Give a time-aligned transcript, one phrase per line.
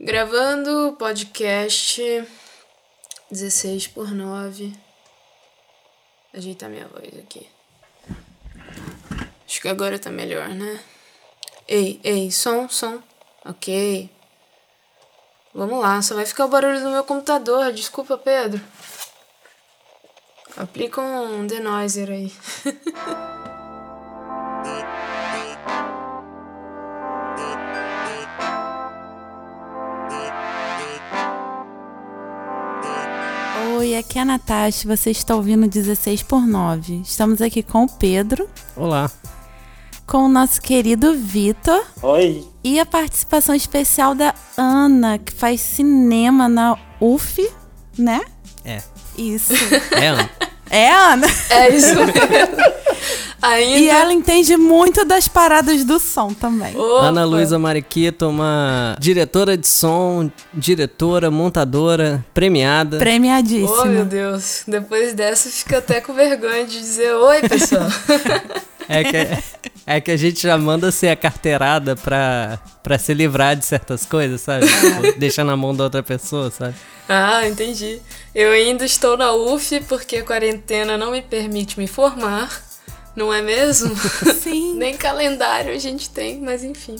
[0.00, 2.24] Gravando podcast
[3.32, 4.72] 16 por 9.
[6.32, 7.48] Ajeitar minha voz aqui.
[9.44, 10.78] Acho que agora tá melhor, né?
[11.66, 13.02] Ei, ei, som, som.
[13.44, 14.08] Ok.
[15.52, 17.72] Vamos lá, só vai ficar o barulho do meu computador.
[17.72, 18.64] Desculpa, Pedro.
[20.56, 22.32] Aplica um denoiser aí.
[34.18, 37.02] aqui é a Natasha, você está ouvindo 16 por 9.
[37.04, 38.48] Estamos aqui com o Pedro.
[38.74, 39.10] Olá.
[40.06, 41.84] Com o nosso querido Vitor.
[42.02, 42.44] Oi.
[42.64, 47.48] E a participação especial da Ana, que faz cinema na UF,
[47.96, 48.22] né?
[48.64, 48.82] É.
[49.16, 49.52] Isso.
[49.92, 50.30] É, Ana?
[50.70, 51.26] É, Ana?
[51.50, 52.12] É isso mesmo.
[53.40, 53.78] Ainda...
[53.78, 56.76] E ela entende muito das paradas do som também.
[56.76, 57.06] Opa.
[57.06, 62.98] Ana Luísa Mariquito, uma diretora de som, diretora, montadora, premiada.
[62.98, 63.82] Premiadíssima.
[63.82, 64.64] Oh, meu Deus.
[64.66, 67.88] Depois dessa, fica até com vergonha de dizer oi, pessoal.
[68.88, 73.54] É que, é que a gente já manda ser a carteirada pra, pra se livrar
[73.54, 74.64] de certas coisas, sabe?
[74.72, 76.74] Tipo, deixar na mão da outra pessoa, sabe?
[77.06, 78.00] ah, entendi.
[78.34, 82.67] Eu ainda estou na UF porque a quarentena não me permite me formar.
[83.18, 83.96] Não é mesmo?
[84.40, 84.76] Sim.
[84.76, 86.94] Nem calendário a gente tem, mas enfim.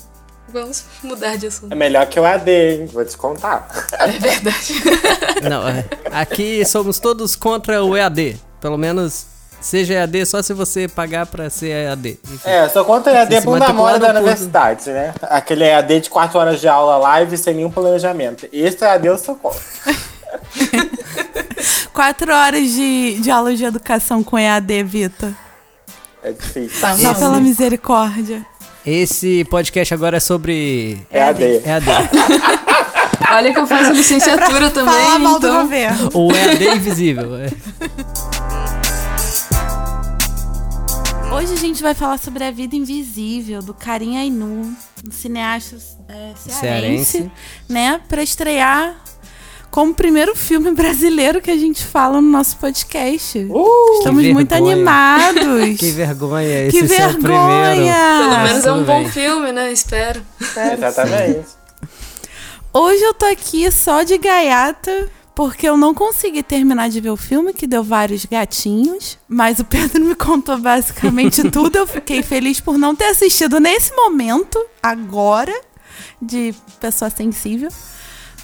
[0.49, 1.71] Vamos mudar de assunto.
[1.71, 2.87] É melhor que o AD, hein?
[2.87, 3.69] Vou te contar.
[3.93, 4.75] É verdade.
[5.49, 8.37] Não, é, aqui somos todos contra o EAD.
[8.61, 9.27] Pelo menos
[9.61, 12.19] seja EAD só se você pagar pra ser EAD.
[12.25, 12.49] Enfim.
[12.49, 15.15] É, só conta EAD bunda mole da universidade, né?
[15.23, 18.49] Aquele EAD de 4 horas de aula live sem nenhum planejamento.
[18.53, 19.61] Esse EAD eu sou contra.
[21.93, 25.33] Quatro horas de, de aula de educação com EAD, Vitor.
[26.29, 26.81] É difícil.
[26.81, 28.45] Tá, Só pela misericórdia.
[28.85, 31.43] Esse podcast agora é sobre EAD.
[31.65, 31.87] EAD.
[33.33, 35.63] Olha que eu faço licenciatura também, Falar mal do então...
[35.63, 36.11] governo.
[36.15, 37.37] o EAD invisível.
[37.37, 37.49] é.
[41.35, 44.75] Hoje a gente vai falar sobre a vida invisível do Karim Ainu,
[45.07, 45.77] um cineasta
[46.09, 46.51] é, cearense,
[47.13, 47.33] Cearense.
[47.69, 48.01] né?
[48.09, 48.97] Pra estrear
[49.71, 53.39] como primeiro filme brasileiro que a gente fala no nosso podcast.
[53.39, 55.79] Uh, Estamos muito animados.
[55.79, 57.37] Que vergonha, esse Que ser o primeiro.
[57.47, 58.19] vergonha!
[58.21, 59.73] Pelo menos é um bom filme, né?
[59.73, 60.23] Espero.
[60.75, 61.47] exatamente.
[62.73, 67.17] Hoje eu tô aqui só de gaiata, porque eu não consegui terminar de ver o
[67.17, 69.19] filme, que deu vários gatinhos.
[69.29, 71.77] Mas o Pedro me contou basicamente tudo.
[71.77, 75.55] Eu fiquei feliz por não ter assistido nesse momento, agora,
[76.21, 77.71] de pessoa sensível.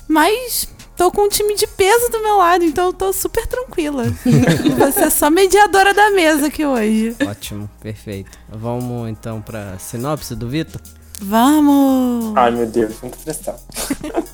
[0.09, 4.05] Mas tô com um time de peso do meu lado, então eu tô super tranquila.
[4.79, 7.17] Vou ser só mediadora da mesa aqui hoje.
[7.27, 8.39] Ótimo, perfeito.
[8.49, 10.81] Vamos então pra sinopse do Vitor?
[11.21, 12.37] Vamos!
[12.37, 13.57] Ai, meu Deus, muita pressão.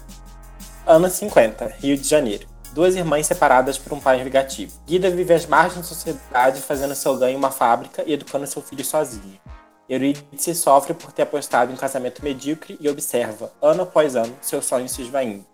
[0.87, 2.47] Anos 50, Rio de Janeiro.
[2.72, 4.72] Duas irmãs separadas por um pai vingativo.
[4.87, 8.62] Guida vive às margens da sociedade, fazendo seu ganho em uma fábrica e educando seu
[8.62, 9.41] filho sozinha.
[9.88, 14.65] Eurídice sofre por ter apostado em um casamento medíocre e observa, ano após ano, seus
[14.65, 15.44] sonhos se esvaindo.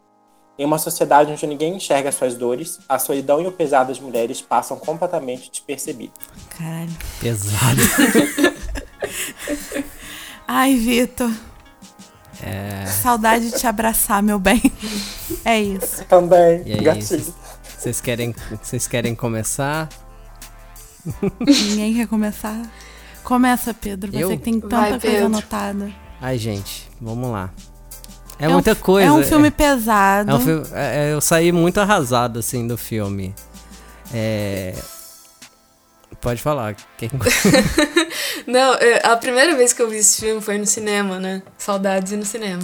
[0.58, 4.40] Em uma sociedade onde ninguém enxerga suas dores, a solidão e o pesar das mulheres
[4.40, 6.14] passam completamente despercebidos.
[6.56, 6.90] Caralho.
[7.20, 7.80] Pesado.
[10.48, 11.30] Ai, Vitor.
[12.42, 12.86] É.
[12.86, 14.60] Saudade de te abraçar, meu bem.
[15.44, 16.04] É isso.
[16.04, 17.34] Também, E aí, gatilho.
[17.76, 19.88] vocês- querem, vocês querem começar?
[21.40, 22.60] Ninguém quer começar?
[23.22, 24.10] Começa, Pedro.
[24.12, 24.30] Você Eu?
[24.30, 25.26] que tem tanta Vai, coisa Pedro.
[25.26, 25.90] anotada.
[26.20, 27.50] Ai, gente, vamos lá.
[28.38, 29.08] É, um muita fi- coisa.
[29.08, 30.30] É um filme pesado.
[30.30, 33.34] É um filme- é- é- eu saí muito arrasado, assim, do filme.
[34.12, 34.74] É...
[36.20, 36.74] Pode falar.
[36.96, 37.10] Quem...
[38.46, 41.42] Não, é, a primeira vez que eu vi esse filme foi no cinema, né?
[41.58, 42.62] Saudades e no cinema.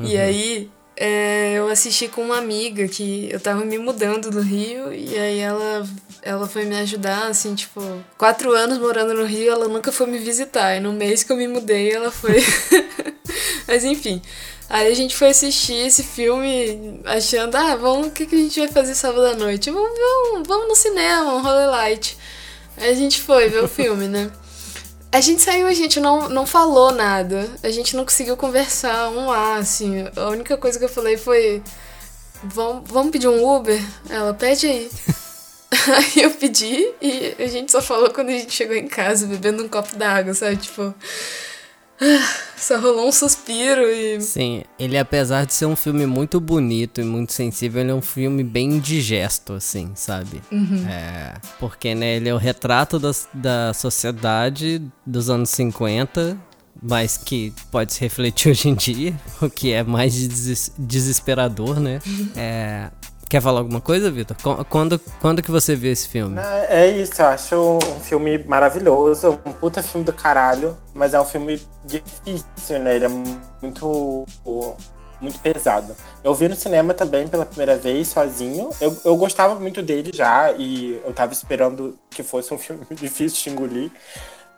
[0.00, 4.92] E aí é, eu assisti com uma amiga que eu tava me mudando do Rio
[4.92, 5.86] e aí ela,
[6.22, 7.80] ela foi me ajudar, assim, tipo,
[8.16, 10.76] quatro anos morando no Rio, ela nunca foi me visitar.
[10.76, 12.42] E no mês que eu me mudei, ela foi.
[13.66, 14.22] Mas enfim.
[14.68, 18.58] Aí a gente foi assistir esse filme achando, ah, vamos, o que, que a gente
[18.58, 19.70] vai fazer sábado à noite?
[19.70, 22.18] Vamos, vamos, vamos no cinema, um rolê light.
[22.76, 24.30] Aí a gente foi ver o filme, né?
[25.12, 27.48] A gente saiu, a gente não, não falou nada.
[27.62, 30.04] A gente não conseguiu conversar um A, assim.
[30.16, 31.62] A única coisa que eu falei foi:
[32.42, 33.80] Vamos, vamos pedir um Uber?
[34.10, 34.90] Ela, pede aí.
[35.88, 39.64] aí eu pedi e a gente só falou quando a gente chegou em casa, bebendo
[39.64, 40.56] um copo d'água, sabe?
[40.56, 40.94] Tipo.
[42.56, 44.20] Só rolou um suspiro e.
[44.20, 48.02] Sim, ele apesar de ser um filme muito bonito e muito sensível, ele é um
[48.02, 50.42] filme bem indigesto, assim, sabe?
[50.88, 56.36] É, porque, né, ele é o retrato das- da sociedade dos anos 50
[56.82, 62.00] mas que pode se refletir hoje em dia, o que é mais des desesperador, né?
[62.36, 62.90] É,
[63.28, 64.36] Quer falar alguma coisa, Vitor?
[64.68, 66.38] Quando, quando que você viu esse filme?
[66.68, 71.24] É isso, eu acho um filme maravilhoso, um puta filme do caralho, mas é um
[71.24, 72.94] filme difícil, né?
[72.94, 74.24] Ele é muito,
[75.20, 75.96] muito pesado.
[76.22, 78.70] Eu vi no cinema também pela primeira vez, sozinho.
[78.80, 83.42] Eu, eu gostava muito dele já, e eu tava esperando que fosse um filme difícil
[83.42, 83.90] de engolir.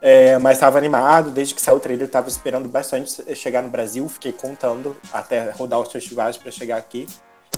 [0.01, 4.07] É, mas estava animado, desde que saiu o trailer, estava esperando bastante chegar no Brasil.
[4.11, 7.07] Fiquei contando até rodar os festivais para chegar aqui.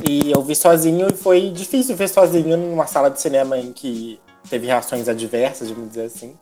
[0.08, 4.20] E eu vi sozinho e foi difícil ver sozinho numa sala de cinema em que
[4.48, 6.36] teve reações adversas, vamos dizer assim.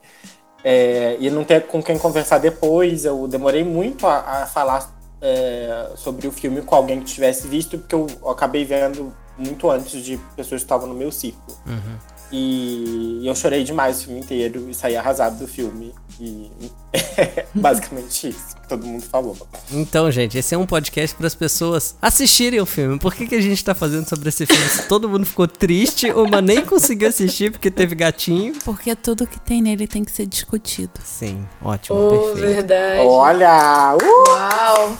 [0.62, 3.04] É, e não ter com quem conversar depois.
[3.04, 4.90] Eu demorei muito a, a falar
[5.20, 9.70] é, sobre o filme com alguém que tivesse visto, porque eu, eu acabei vendo muito
[9.70, 11.56] antes de pessoas que estavam no meu círculo.
[11.66, 12.17] Uhum.
[12.30, 15.94] E eu chorei demais o filme inteiro e saí arrasado do filme.
[16.20, 16.50] E
[17.54, 19.36] basicamente isso que todo mundo falou.
[19.72, 22.98] Então, gente, esse é um podcast para as pessoas assistirem o filme.
[22.98, 24.68] Por que, que a gente tá fazendo sobre esse filme?
[24.68, 28.54] Se todo mundo ficou triste, uma nem conseguiu assistir porque teve gatinho.
[28.64, 30.92] Porque tudo que tem nele tem que ser discutido.
[31.04, 32.54] Sim, ótimo, oh, perfeito.
[32.54, 33.00] verdade.
[33.06, 33.96] Olha!
[33.96, 34.28] Uh!
[34.28, 34.98] Uau!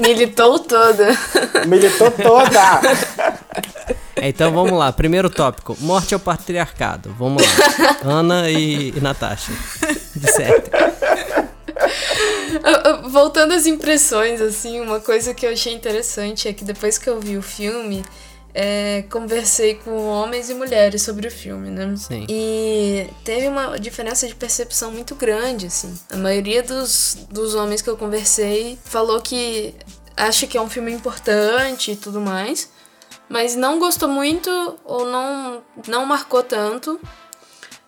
[0.00, 1.06] Militou toda.
[1.66, 3.39] Militou toda!
[4.20, 7.14] Então vamos lá, primeiro tópico: morte ao patriarcado.
[7.18, 7.96] Vamos lá.
[8.04, 9.52] Ana e, e Natasha.
[10.14, 10.70] De certo.
[13.10, 17.20] Voltando às impressões, assim, uma coisa que eu achei interessante é que depois que eu
[17.20, 18.04] vi o filme,
[18.54, 21.94] é, conversei com homens e mulheres sobre o filme, né?
[21.96, 22.26] Sim.
[22.28, 25.92] E teve uma diferença de percepção muito grande, assim.
[26.10, 29.74] A maioria dos, dos homens que eu conversei falou que
[30.16, 32.68] acha que é um filme importante e tudo mais
[33.30, 34.50] mas não gostou muito
[34.84, 37.00] ou não, não marcou tanto.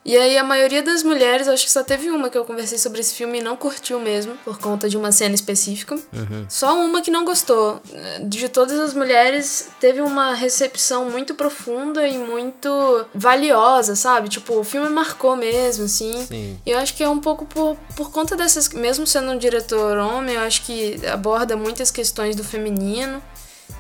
[0.05, 3.01] E aí a maioria das mulheres, acho que só teve uma que eu conversei sobre
[3.01, 5.95] esse filme e não curtiu mesmo, por conta de uma cena específica.
[5.95, 6.45] Uhum.
[6.49, 7.81] Só uma que não gostou.
[8.25, 14.29] De todas as mulheres, teve uma recepção muito profunda e muito valiosa, sabe?
[14.29, 16.27] Tipo, o filme marcou mesmo, assim.
[16.27, 16.59] Sim.
[16.67, 18.71] E eu acho que é um pouco por, por conta dessas.
[18.71, 23.23] Mesmo sendo um diretor homem, eu acho que aborda muitas questões do feminino.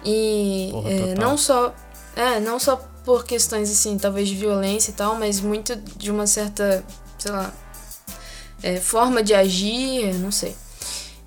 [0.05, 1.75] E Porra, é, não só.
[2.15, 6.27] É, não só por questões assim, talvez de violência e tal, mas muito de uma
[6.27, 6.85] certa,
[7.19, 7.53] sei lá,
[8.63, 10.55] é, forma de agir, não sei.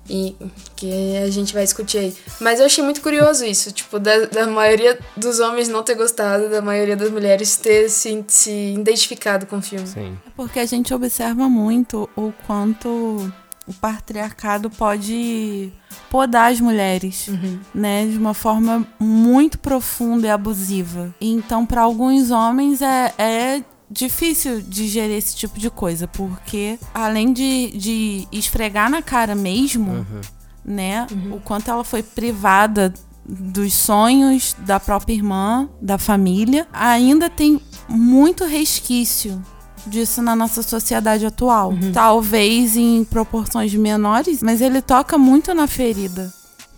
[0.08, 0.36] E
[0.76, 2.16] que a gente vai discutir aí.
[2.40, 6.48] Mas eu achei muito curioso isso, tipo, da, da maioria dos homens não ter gostado,
[6.48, 9.86] da maioria das mulheres ter se, se identificado com o filme.
[9.86, 10.16] Sim.
[10.24, 13.32] É porque a gente observa muito o quanto
[13.66, 15.72] o patriarcado pode
[16.10, 17.58] podar as mulheres, uhum.
[17.74, 21.14] né, de uma forma muito profunda e abusiva.
[21.20, 27.76] Então, para alguns homens é, é difícil digerir esse tipo de coisa, porque além de,
[27.76, 30.20] de esfregar na cara mesmo, uhum.
[30.64, 31.36] né, uhum.
[31.36, 32.92] o quanto ela foi privada
[33.28, 39.42] dos sonhos da própria irmã, da família, ainda tem muito resquício
[39.88, 41.70] disso na nossa sociedade atual.
[41.70, 41.92] Uhum.
[41.92, 46.32] Talvez em proporções menores, mas ele toca muito na ferida.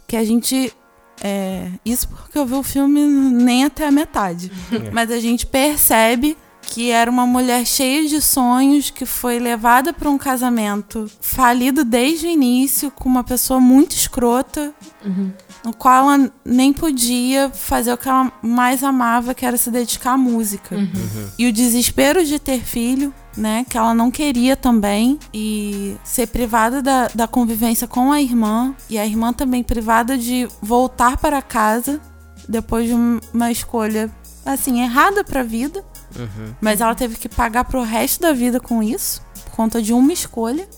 [0.06, 0.72] Que a gente.
[1.20, 4.52] É, isso porque eu vi o filme nem até a metade.
[4.72, 4.90] É.
[4.90, 6.36] Mas a gente percebe
[6.68, 12.26] que era uma mulher cheia de sonhos, que foi levada para um casamento falido desde
[12.26, 15.32] o início, com uma pessoa muito escrota, uhum.
[15.64, 20.12] no qual ela nem podia fazer o que ela mais amava, que era se dedicar
[20.12, 20.76] à música.
[20.76, 21.28] Uhum.
[21.38, 26.82] E o desespero de ter filho, né, que ela não queria também, e ser privada
[26.82, 31.98] da, da convivência com a irmã, e a irmã também privada de voltar para casa
[32.46, 32.94] depois de
[33.32, 34.10] uma escolha
[34.44, 35.84] assim errada para a vida
[36.16, 36.54] Uhum.
[36.60, 40.12] mas ela teve que pagar pro resto da vida com isso, por conta de uma
[40.12, 40.68] escolha,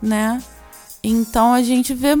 [0.00, 0.42] né?
[1.02, 2.16] Então a gente vê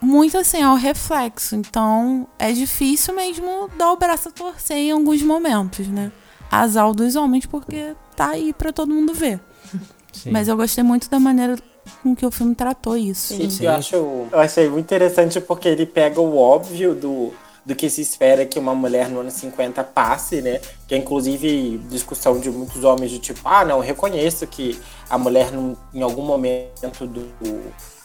[0.00, 1.56] muito assim, é o reflexo.
[1.56, 6.12] Então é difícil mesmo dar o braço a torcer em alguns momentos, né?
[6.50, 9.40] Azal dos homens, porque tá aí para todo mundo ver.
[10.12, 10.30] Sim.
[10.30, 11.56] Mas eu gostei muito da maneira
[12.02, 13.34] com que o filme tratou isso.
[13.34, 17.32] Sim, eu, acho, eu achei muito interessante porque ele pega o óbvio do
[17.64, 20.60] do que se espera que uma mulher no ano 50 passe, né?
[20.86, 25.50] Que é inclusive discussão de muitos homens de tipo, ah, não, reconheço que a mulher
[25.92, 27.24] em algum momento do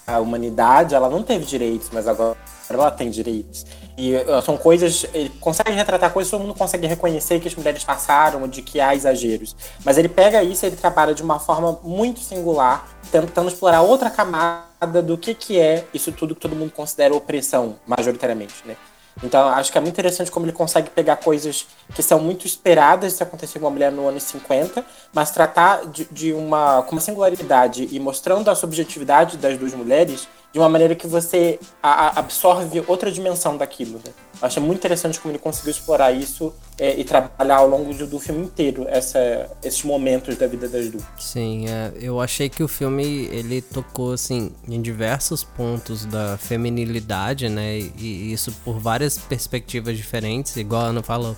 [0.09, 2.35] a humanidade ela não teve direitos, mas agora
[2.69, 3.65] ela tem direitos.
[3.97, 7.83] E uh, são coisas, ele consegue retratar coisas todo mundo consegue reconhecer que as mulheres
[7.83, 9.55] passaram, de que há exageros.
[9.83, 14.09] Mas ele pega isso e ele trabalha de uma forma muito singular, tentando explorar outra
[14.09, 18.75] camada do que, que é isso tudo que todo mundo considera opressão, majoritariamente, né?
[19.21, 23.17] Então, acho que é muito interessante como ele consegue pegar coisas que são muito esperadas
[23.17, 27.01] de acontecer com uma mulher no ano 50, mas tratar de, de uma com uma
[27.01, 32.19] singularidade e mostrando a subjetividade das duas mulheres de uma maneira que você a, a
[32.19, 34.01] absorve outra dimensão daquilo.
[34.03, 34.11] Né?
[34.59, 38.45] Muito interessante como ele conseguiu explorar isso é, e trabalhar ao longo do, do filme
[38.45, 41.03] inteiro essa, esses momentos da vida das duas.
[41.19, 47.47] Sim, é, eu achei que o filme ele tocou assim em diversos pontos da feminilidade,
[47.47, 47.77] né?
[47.77, 51.35] E, e isso por várias perspectivas diferentes, igual a Ana falou,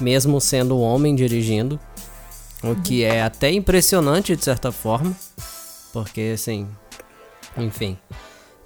[0.00, 1.80] mesmo sendo um homem dirigindo,
[2.62, 5.16] o que é até impressionante de certa forma,
[5.92, 6.68] porque assim,
[7.56, 7.96] enfim,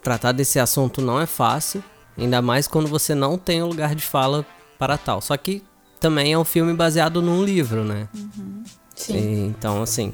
[0.07, 1.83] tratar desse assunto não é fácil,
[2.17, 4.47] ainda mais quando você não tem um lugar de fala
[4.79, 5.21] para tal.
[5.21, 5.65] Só que
[5.99, 8.07] também é um filme baseado num livro, né?
[8.95, 9.17] Sim.
[9.17, 10.13] E, então, assim,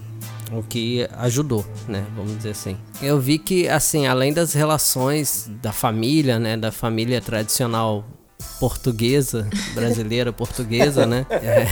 [0.50, 2.06] o que ajudou, né?
[2.16, 2.78] Vamos dizer assim.
[3.02, 6.56] Eu vi que, assim, além das relações da família, né?
[6.56, 8.02] Da família tradicional
[8.58, 9.46] portuguesa,
[9.76, 11.26] brasileira portuguesa, né?
[11.30, 11.66] É,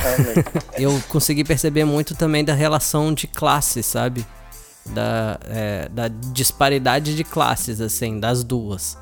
[0.79, 4.27] eu consegui perceber muito também da relação de classe, sabe?
[4.87, 8.99] Da, é, da disparidade de classes, assim, das duas,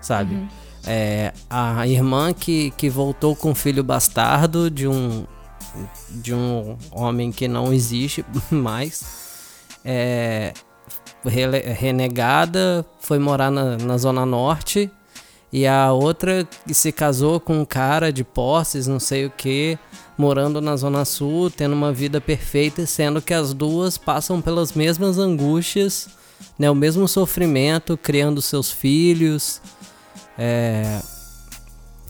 [0.00, 0.48] sabe?
[0.86, 5.24] É, a irmã que, que voltou com um filho bastardo de um,
[6.10, 9.04] de um homem que não existe mais,
[9.84, 10.52] é,
[11.24, 14.90] renegada, foi morar na, na Zona Norte,
[15.52, 19.78] e a outra que se casou com um cara de posses, não sei o que,
[20.16, 25.18] morando na Zona Sul, tendo uma vida perfeita, sendo que as duas passam pelas mesmas
[25.18, 26.08] angústias,
[26.58, 29.60] né, o mesmo sofrimento, criando seus filhos.
[30.38, 31.02] É,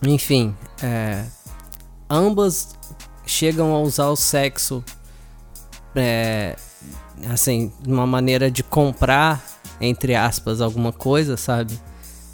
[0.06, 1.24] enfim, é,
[2.08, 2.76] ambas
[3.26, 4.84] chegam a usar o sexo
[5.96, 6.56] é,
[7.28, 9.42] assim, de uma maneira de comprar,
[9.80, 11.78] entre aspas, alguma coisa, sabe?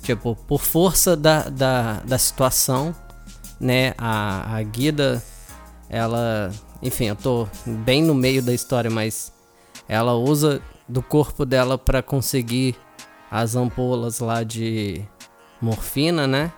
[0.08, 2.96] Tipo, por força da, da, da situação,
[3.60, 3.92] né?
[3.98, 5.22] A, a Guida,
[5.90, 6.50] ela.
[6.82, 9.30] Enfim, eu tô bem no meio da história, mas
[9.86, 12.74] ela usa do corpo dela para conseguir
[13.30, 15.04] as ampolas lá de
[15.60, 16.52] morfina, né?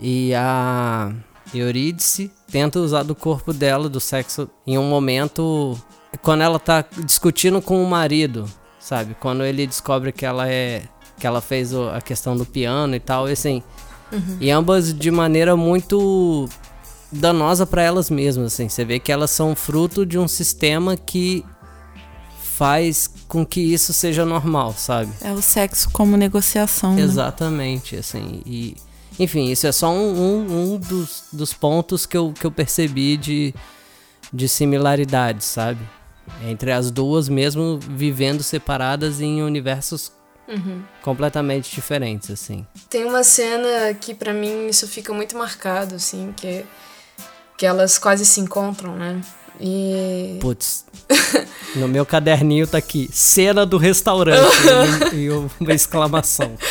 [0.00, 1.12] E a
[1.54, 5.78] Eurídice tenta usar do corpo dela, do sexo, em um momento
[6.22, 9.14] quando ela tá discutindo com o marido, sabe?
[9.14, 10.82] Quando ele descobre que ela é.
[11.22, 13.62] Que ela fez a questão do piano e tal, e assim.
[14.40, 16.48] E ambas de maneira muito
[17.12, 18.68] danosa para elas mesmas, assim.
[18.68, 21.44] Você vê que elas são fruto de um sistema que
[22.42, 25.12] faz com que isso seja normal, sabe?
[25.22, 26.94] É o sexo como negociação.
[26.94, 27.02] né?
[27.02, 28.42] Exatamente, assim.
[28.44, 28.76] E,
[29.16, 33.16] enfim, isso é só um, um, um dos, dos pontos que eu, que eu percebi
[33.16, 33.54] de,
[34.32, 35.80] de similaridade, sabe?
[36.48, 40.10] Entre as duas, mesmo vivendo separadas em universos
[41.02, 42.66] completamente diferentes, assim.
[42.88, 46.64] Tem uma cena que pra mim isso fica muito marcado, assim, que,
[47.56, 49.20] que elas quase se encontram, né?
[49.60, 50.38] E.
[50.40, 50.84] Putz,
[51.76, 54.40] no meu caderninho tá aqui, cena do restaurante,
[55.14, 56.56] e uma exclamação.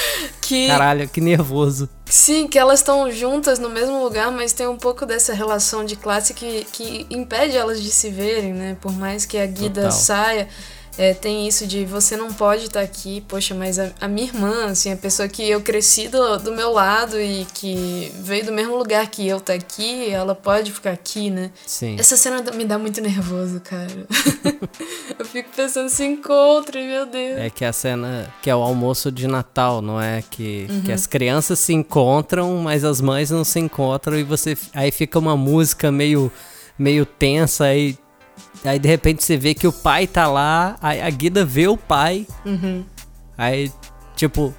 [0.41, 1.87] Que, Caralho, que nervoso.
[2.07, 5.95] sim, que elas estão juntas no mesmo lugar, mas tem um pouco dessa relação de
[5.95, 8.75] classe que, que impede elas de se verem, né?
[8.81, 9.91] Por mais que a Guida Total.
[9.91, 10.49] saia,
[10.97, 14.65] é, tem isso de você não pode estar aqui, poxa, mas a, a minha irmã,
[14.65, 18.75] assim, a pessoa que eu cresci do, do meu lado e que veio do mesmo
[18.75, 21.51] lugar que eu tá aqui, ela pode ficar aqui, né?
[21.65, 21.95] Sim.
[21.97, 24.05] Essa cena me dá muito nervoso, cara.
[25.17, 27.39] eu fico pensando se encontrem, meu Deus.
[27.39, 30.23] É que a cena que é o almoço de Natal, não é?
[30.29, 34.57] Que, que as crianças se encontram, mas as mães não se encontram e você.
[34.73, 36.31] Aí fica uma música meio,
[36.77, 37.97] meio tensa aí.
[38.63, 41.75] Aí de repente você vê que o pai tá lá, aí a Guida vê o
[41.77, 42.27] pai.
[43.37, 43.71] Aí,
[44.15, 44.53] tipo,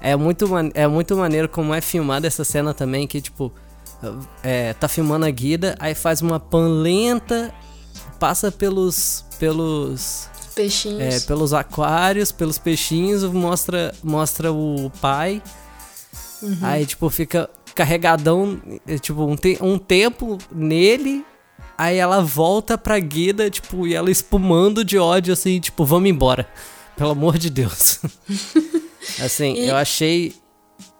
[0.00, 3.52] é muito, é muito maneiro como é filmada essa cena também, que tipo,
[4.42, 7.52] é, tá filmando a Guida, aí faz uma pan lenta,
[8.18, 9.24] passa pelos.
[9.38, 10.28] pelos.
[10.54, 11.00] Peixinhos.
[11.02, 15.42] É, pelos aquários, pelos peixinhos, mostra, mostra o pai.
[16.62, 21.22] Aí, tipo, fica carregadão, é, tipo, um, te- um tempo nele.
[21.78, 26.48] Aí ela volta pra Guida, tipo, e ela espumando de ódio, assim, tipo, vamos embora.
[26.96, 28.00] Pelo amor de Deus.
[29.22, 30.34] assim, E- eu achei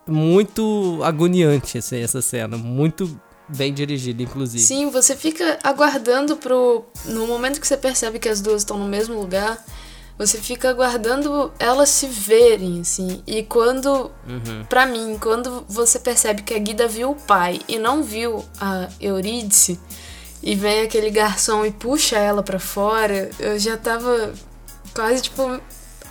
[0.07, 2.57] muito agoniante assim, essa cena.
[2.57, 3.19] Muito
[3.49, 4.63] bem dirigida, inclusive.
[4.63, 6.85] Sim, você fica aguardando pro.
[7.07, 9.65] No momento que você percebe que as duas estão no mesmo lugar,
[10.19, 13.23] você fica aguardando elas se verem, assim.
[13.27, 14.11] E quando.
[14.69, 18.89] Pra mim, quando você percebe que a Guida viu o pai e não viu a
[19.01, 19.81] Eurídice,
[20.47, 24.33] e vem aquele garçom e puxa ela pra fora, eu já tava
[24.95, 25.61] quase tipo.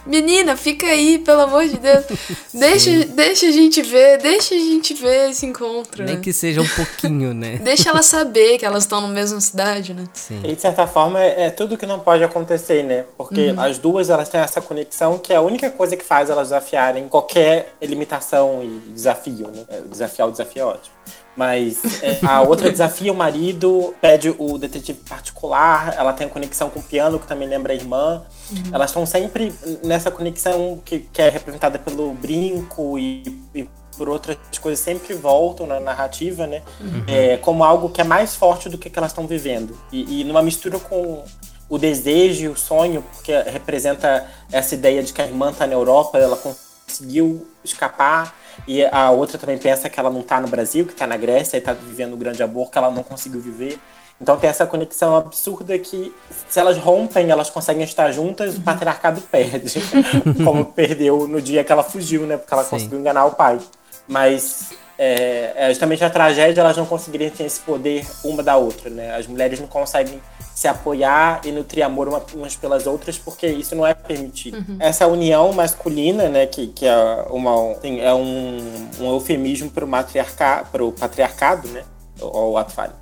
[0.05, 2.03] menina, fica aí, pelo amor de Deus.
[2.53, 6.03] Deixa, deixa a gente ver, deixa a gente ver esse encontro.
[6.03, 6.21] Nem né?
[6.21, 7.59] que seja um pouquinho, né?
[7.63, 10.03] Deixa ela saber que elas estão na mesma cidade, né?
[10.13, 10.41] Sim.
[10.43, 13.05] E de certa forma é, é tudo que não pode acontecer, né?
[13.17, 16.49] Porque as duas elas têm essa conexão que é a única coisa que faz elas
[16.49, 19.63] desafiarem qualquer limitação e desafio, né?
[19.69, 20.95] É, Desafiar o desafio é ótimo.
[21.35, 26.79] Mas é, a outra desafia o marido, pede o detetive particular, ela tem conexão com
[26.79, 28.23] o piano, que também lembra a irmã.
[28.71, 34.37] Elas estão sempre nessa conexão que, que é representada pelo brinco e, e por outras
[34.59, 36.61] coisas, sempre voltam na narrativa, né?
[37.07, 39.77] É, como algo que é mais forte do que, que elas estão vivendo.
[39.91, 41.23] E, e numa mistura com
[41.67, 45.73] o desejo e o sonho, porque representa essa ideia de que a irmã está na
[45.73, 48.35] Europa, ela conseguiu escapar,
[48.67, 51.57] e a outra também pensa que ela não está no Brasil, que está na Grécia
[51.57, 53.79] e está vivendo um grande amor que ela não conseguiu viver.
[54.19, 56.13] Então tem essa conexão absurda que,
[56.47, 59.81] se elas rompem, elas conseguem estar juntas, o patriarcado perde.
[60.43, 62.37] Como perdeu no dia que ela fugiu, né?
[62.37, 62.69] Porque ela Sim.
[62.69, 63.59] conseguiu enganar o pai.
[64.07, 68.89] Mas é, é justamente a tragédia, elas não conseguiriam ter esse poder uma da outra,
[68.89, 69.15] né?
[69.15, 70.21] As mulheres não conseguem
[70.53, 74.57] se apoiar e nutrir amor uma- umas pelas outras porque isso não é permitido.
[74.79, 76.95] Essa união masculina, né, que, que é,
[77.29, 78.57] uma, assim, é um,
[79.01, 81.83] um eufemismo para o matriarca, pro patriarcado, né?
[82.21, 82.93] Ou o ato falho.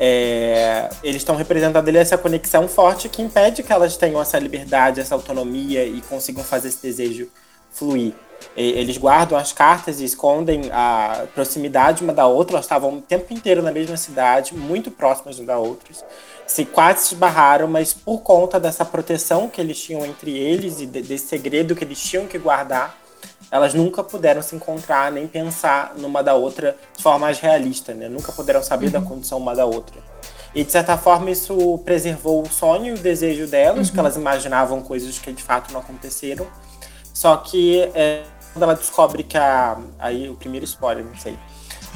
[0.00, 5.00] É, eles estão representando ali essa conexão forte que impede que elas tenham essa liberdade,
[5.00, 7.28] essa autonomia e consigam fazer esse desejo
[7.72, 8.12] fluir.
[8.56, 12.56] Eles guardam as cartas e escondem a proximidade uma da outra.
[12.56, 15.88] Elas estavam o tempo inteiro na mesma cidade, muito próximas uma da outra.
[16.46, 20.86] Se quase se esbarraram, mas por conta dessa proteção que eles tinham entre eles e
[20.86, 22.96] de- desse segredo que eles tinham que guardar,
[23.50, 28.08] elas nunca puderam se encontrar nem pensar numa da outra de forma mais realista, né?
[28.08, 29.96] Nunca puderam saber da condição uma da outra.
[30.54, 34.80] E de certa forma isso preservou o sonho e o desejo delas, que elas imaginavam
[34.80, 36.46] coisas que de fato não aconteceram.
[37.18, 38.22] Só que é,
[38.52, 39.76] quando ela descobre que a.
[39.98, 41.36] Aí o primeiro spoiler, não sei.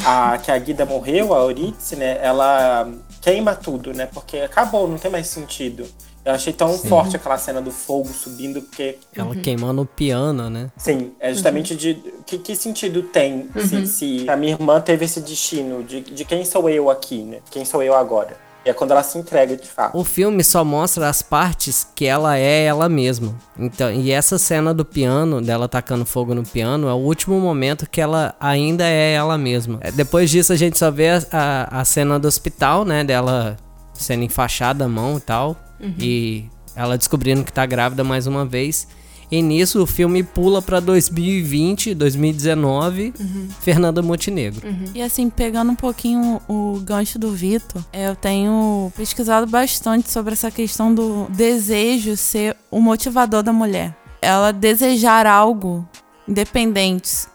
[0.05, 2.19] A, que a Guida morreu, a Eurídice, né?
[2.21, 4.07] Ela queima tudo, né?
[4.13, 5.87] Porque acabou, não tem mais sentido.
[6.25, 10.73] Eu achei tão forte aquela cena do fogo subindo, porque Ela queimando o piano, né?
[10.77, 11.95] Sim, é justamente de
[12.27, 16.45] que, que sentido tem se, se a minha irmã teve esse destino de, de quem
[16.45, 17.39] sou eu aqui, né?
[17.49, 18.37] Quem sou eu agora?
[18.65, 19.99] E é quando ela se entrega de fato.
[19.99, 23.35] O filme só mostra as partes que ela é ela mesma.
[23.59, 27.89] Então, e essa cena do piano, dela tacando fogo no piano, é o último momento
[27.91, 29.79] que ela ainda é ela mesma.
[29.81, 33.57] É, Depois disso a gente só vê a, a, a cena do hospital, né, dela
[33.95, 35.57] sendo enfaixada a mão e tal,
[35.99, 36.45] e
[36.75, 38.87] ela descobrindo que tá grávida mais uma vez.
[39.33, 43.15] E nisso o filme pula pra 2020, 2019,
[43.61, 44.61] Fernanda Montenegro.
[44.95, 50.51] E assim, pegando um pouquinho o gancho do Vitor, eu tenho pesquisado bastante sobre essa
[50.51, 53.97] questão do desejo ser o motivador da mulher.
[54.21, 55.89] Ela desejar algo
[56.29, 57.27] independente,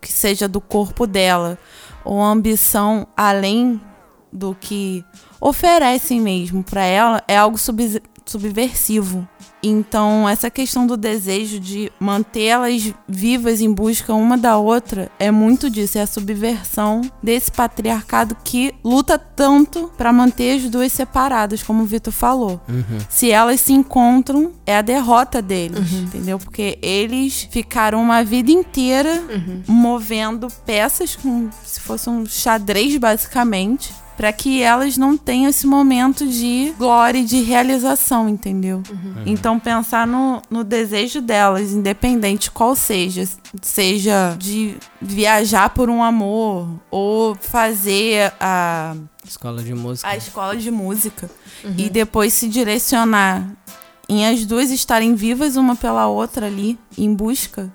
[0.00, 1.58] que seja do corpo dela,
[2.02, 3.78] ou ambição além
[4.32, 5.04] do que
[5.38, 9.28] oferecem mesmo pra ela, é algo sub- subversivo.
[9.68, 15.68] Então, essa questão do desejo de mantê-las vivas em busca uma da outra é muito
[15.68, 21.82] disso, é a subversão desse patriarcado que luta tanto para manter as duas separadas, como
[21.82, 22.60] o Vitor falou.
[23.08, 26.38] Se elas se encontram, é a derrota deles, entendeu?
[26.38, 29.22] Porque eles ficaram uma vida inteira
[29.66, 33.92] movendo peças como se fosse um xadrez, basicamente.
[34.16, 38.82] Pra que elas não tenham esse momento de glória e de realização, entendeu?
[39.26, 43.28] Então, pensar no, no desejo delas, independente qual seja,
[43.60, 50.08] seja de viajar por um amor ou fazer a, Escola de música.
[50.08, 51.28] a escola de música
[51.76, 53.44] e depois se direcionar
[54.08, 57.72] em as duas estarem vivas uma pela outra ali, em busca,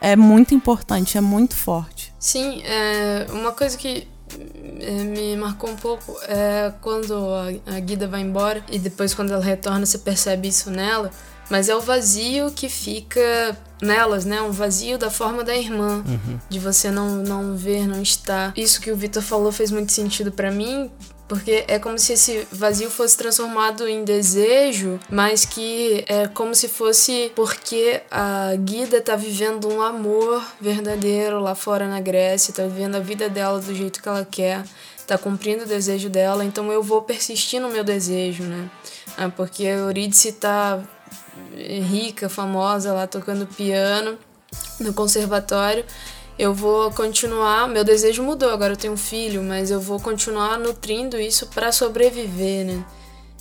[0.00, 2.12] é muito importante, é muito forte.
[2.18, 4.06] Sim, é, uma coisa que
[4.38, 7.14] me marcou um pouco é quando
[7.66, 11.10] a, Guida vai embora e depois quando ela retorna você percebe isso nela,
[11.50, 14.40] mas é o vazio que fica nelas, né?
[14.40, 16.02] Um vazio da forma da irmã,
[16.48, 18.52] de você não, não ver, não estar.
[18.56, 20.90] Isso que o Vitor falou fez muito sentido pra mim,
[21.32, 26.68] porque é como se esse vazio fosse transformado em desejo, mas que é como se
[26.68, 32.96] fosse porque a Guida tá vivendo um amor verdadeiro lá fora na Grécia, tá vivendo
[32.96, 34.62] a vida dela do jeito que ela quer,
[35.06, 38.68] tá cumprindo o desejo dela, então eu vou persistir no meu desejo, né?
[39.16, 40.80] Ah, porque a Eurídice tá
[41.56, 44.18] rica, famosa lá tocando piano
[44.78, 45.82] no conservatório
[46.38, 47.68] eu vou continuar.
[47.68, 51.72] Meu desejo mudou, agora eu tenho um filho, mas eu vou continuar nutrindo isso para
[51.72, 52.84] sobreviver, né?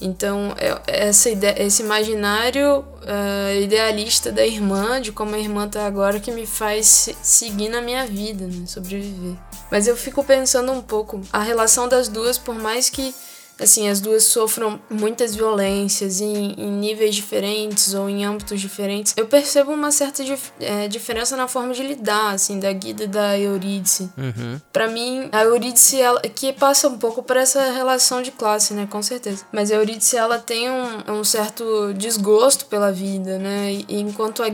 [0.02, 5.86] Então, é, essa ideia, esse imaginário uh, idealista da irmã, de como a irmã tá
[5.86, 8.66] agora, que me faz seguir na minha vida, né?
[8.66, 9.36] Sobreviver.
[9.70, 13.14] Mas eu fico pensando um pouco, a relação das duas, por mais que
[13.62, 19.28] assim, as duas sofram muitas violências em, em, níveis diferentes ou em âmbitos diferentes, eu
[19.28, 23.38] percebo uma certa dif é, diferença na forma de lidar, assim, da Guida e da
[23.38, 24.10] Eurídice.
[24.18, 24.60] Uhum.
[24.72, 28.88] Para mim, a Eurídice, ela, que passa um pouco por essa relação de classe, né,
[28.90, 29.46] com certeza.
[29.52, 34.48] Mas a Eurídice, ela tem um, um certo desgosto pela vida, né, e, enquanto a,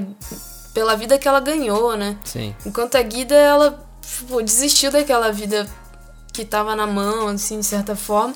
[0.74, 2.18] pela vida que ela ganhou, né.
[2.24, 2.56] Sim.
[2.66, 5.68] Enquanto a Guida, ela tipo, desistiu daquela vida
[6.34, 8.36] que tava na mão, assim, de certa forma,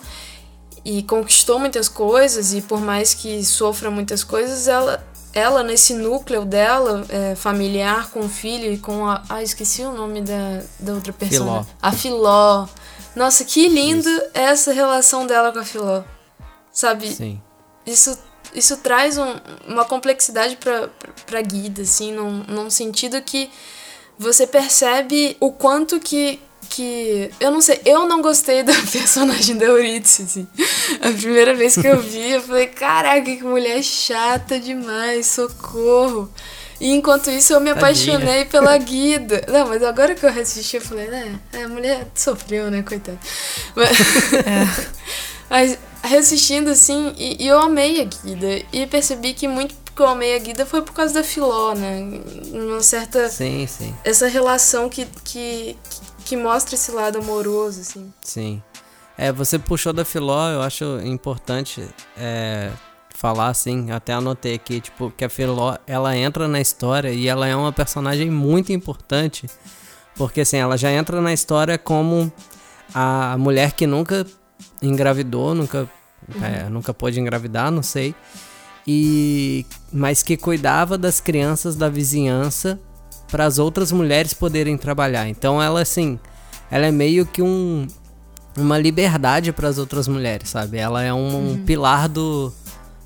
[0.84, 6.44] e conquistou muitas coisas e por mais que sofra muitas coisas, ela ela nesse núcleo
[6.44, 10.94] dela é, familiar com o filho e com a ah esqueci o nome da, da
[10.94, 12.67] outra pessoa a Filó
[13.15, 14.24] nossa que lindo isso.
[14.34, 16.04] essa relação dela com a Filó
[16.72, 17.41] sabe Sim.
[17.86, 18.17] isso
[18.54, 19.36] isso traz um,
[19.67, 20.89] uma complexidade para
[21.26, 23.50] para Guida assim num, num sentido que
[24.20, 26.41] você percebe o quanto que
[26.72, 27.30] que.
[27.40, 30.48] Eu não sei, eu não gostei da personagem da Eurídice, assim.
[31.02, 36.32] A primeira vez que eu vi, eu falei, caraca, que mulher chata demais, socorro.
[36.80, 39.46] E enquanto isso eu me apaixonei pela Guida.
[39.48, 43.20] Não, mas agora que eu assisti, eu falei, né, a mulher sofreu, né, coitada.
[43.76, 44.00] Mas,
[44.34, 44.88] é.
[45.48, 48.66] mas reassistindo assim, e, e, eu amei a Guida.
[48.74, 52.00] E percebi que muito que eu amei a Guida foi por causa da Filó, né?
[52.52, 53.30] Uma certa.
[53.30, 53.94] Sim, sim.
[54.04, 55.78] Essa relação que, que,
[56.32, 58.13] que mostra esse lado amoroso, assim.
[58.22, 58.63] Sim.
[59.17, 61.86] É, você puxou da Filó, eu acho importante
[62.17, 62.72] é,
[63.13, 67.50] falar assim, até anotei aqui, tipo, que a Filó, ela entra na história e ela
[67.50, 69.46] é uma personagem muito importante,
[70.15, 72.32] porque assim, ela já entra na história como
[72.96, 74.26] a mulher que nunca
[74.82, 75.80] engravidou, nunca,
[76.34, 76.46] uhum.
[76.46, 78.15] é, nunca pôde engravidar, não sei,
[78.88, 82.80] e mas que cuidava das crianças da vizinhança
[83.32, 85.28] para as outras mulheres poderem trabalhar.
[85.28, 86.20] Então ela assim,
[86.70, 87.88] ela é meio que um
[88.58, 90.78] uma liberdade para as outras mulheres, sabe?
[90.78, 91.65] Ela é um, uhum.
[91.65, 92.54] pilar do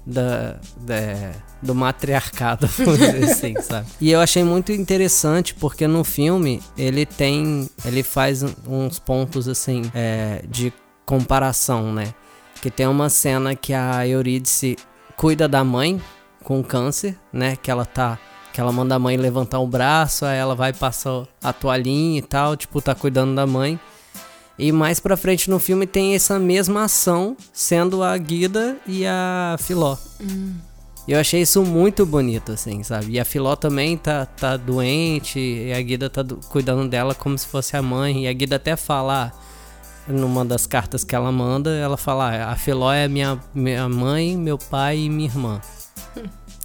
[0.06, 3.88] da, da, do matriarcado, vamos dizer assim, sabe?
[4.00, 9.84] E eu achei muito interessante porque no filme ele tem, ele faz uns pontos assim
[9.94, 10.74] é, de
[11.06, 12.14] comparação, né?
[12.62, 14.76] Que tem uma cena que a Eurídice
[15.16, 16.02] cuida da mãe
[16.44, 17.56] com câncer, né?
[17.56, 18.20] Que ela tá
[18.56, 22.22] que ela manda a mãe levantar o braço, aí ela vai passar a toalhinha e
[22.22, 23.78] tal, tipo, tá cuidando da mãe.
[24.58, 29.58] E mais pra frente no filme tem essa mesma ação, sendo a Guida e a
[29.60, 29.98] Filó.
[30.22, 30.54] Hum.
[31.06, 33.12] E eu achei isso muito bonito, assim, sabe?
[33.12, 37.46] E a Filó também tá, tá doente, e a Guida tá cuidando dela como se
[37.46, 38.24] fosse a mãe.
[38.24, 42.52] E a Guida até fala, ah, numa das cartas que ela manda, ela fala: ah,
[42.54, 45.60] a Filó é minha, minha mãe, meu pai e minha irmã.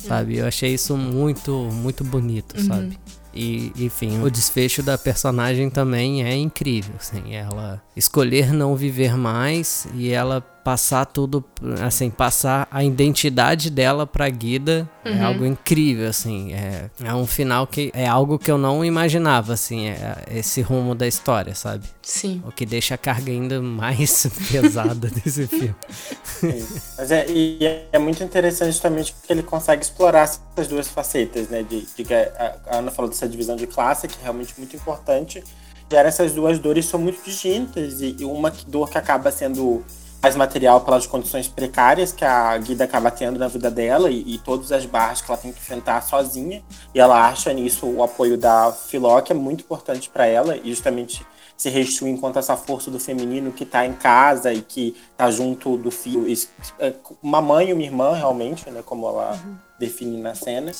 [0.09, 0.39] Sabe?
[0.39, 2.67] Eu achei isso muito, muito bonito, uhum.
[2.67, 2.99] sabe?
[3.33, 9.87] E, enfim, o desfecho da personagem também é incrível, assim, ela escolher não viver mais
[9.95, 11.45] e ela passar tudo,
[11.85, 15.17] assim, passar a identidade dela pra Guida é uhum.
[15.17, 19.55] é algo incrível, assim, é, é um final que é algo que eu não imaginava,
[19.55, 21.85] assim, é, esse rumo da história, sabe?
[22.03, 22.43] Sim.
[22.47, 25.75] O que deixa a carga ainda mais pesada desse filme.
[26.25, 26.67] Sim.
[26.99, 27.59] Mas é, e
[27.93, 32.57] é muito interessante justamente porque ele consegue explorar essas duas facetas, né, de, de a,
[32.67, 35.43] a Ana falou dessa divisão de classe, que é realmente muito importante,
[35.91, 39.85] gera essas duas dores são muito distintas e, e uma dor que acaba sendo
[40.23, 44.39] mais material pelas condições precárias que a Guida acaba tendo na vida dela e, e,
[44.39, 46.63] todas as barras que ela tem que enfrentar sozinha.
[46.95, 50.69] E ela acha nisso o apoio da Filó, que é muito importante para ela, e
[50.71, 51.25] justamente
[51.57, 55.77] se restitui enquanto essa força do feminino que está em casa e que está junto
[55.77, 56.27] do filho.
[56.79, 59.57] É, uma mãe e uma irmã, realmente, né, como ela uhum.
[59.79, 60.73] define na cena.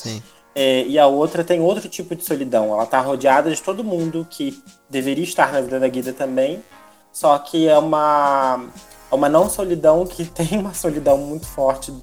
[0.53, 2.73] É, e a outra tem outro tipo de solidão.
[2.73, 6.63] Ela está rodeada de todo mundo que deveria estar na vida da Guida também,
[7.11, 8.65] só que é uma
[9.11, 11.93] é uma não solidão que tem uma solidão muito forte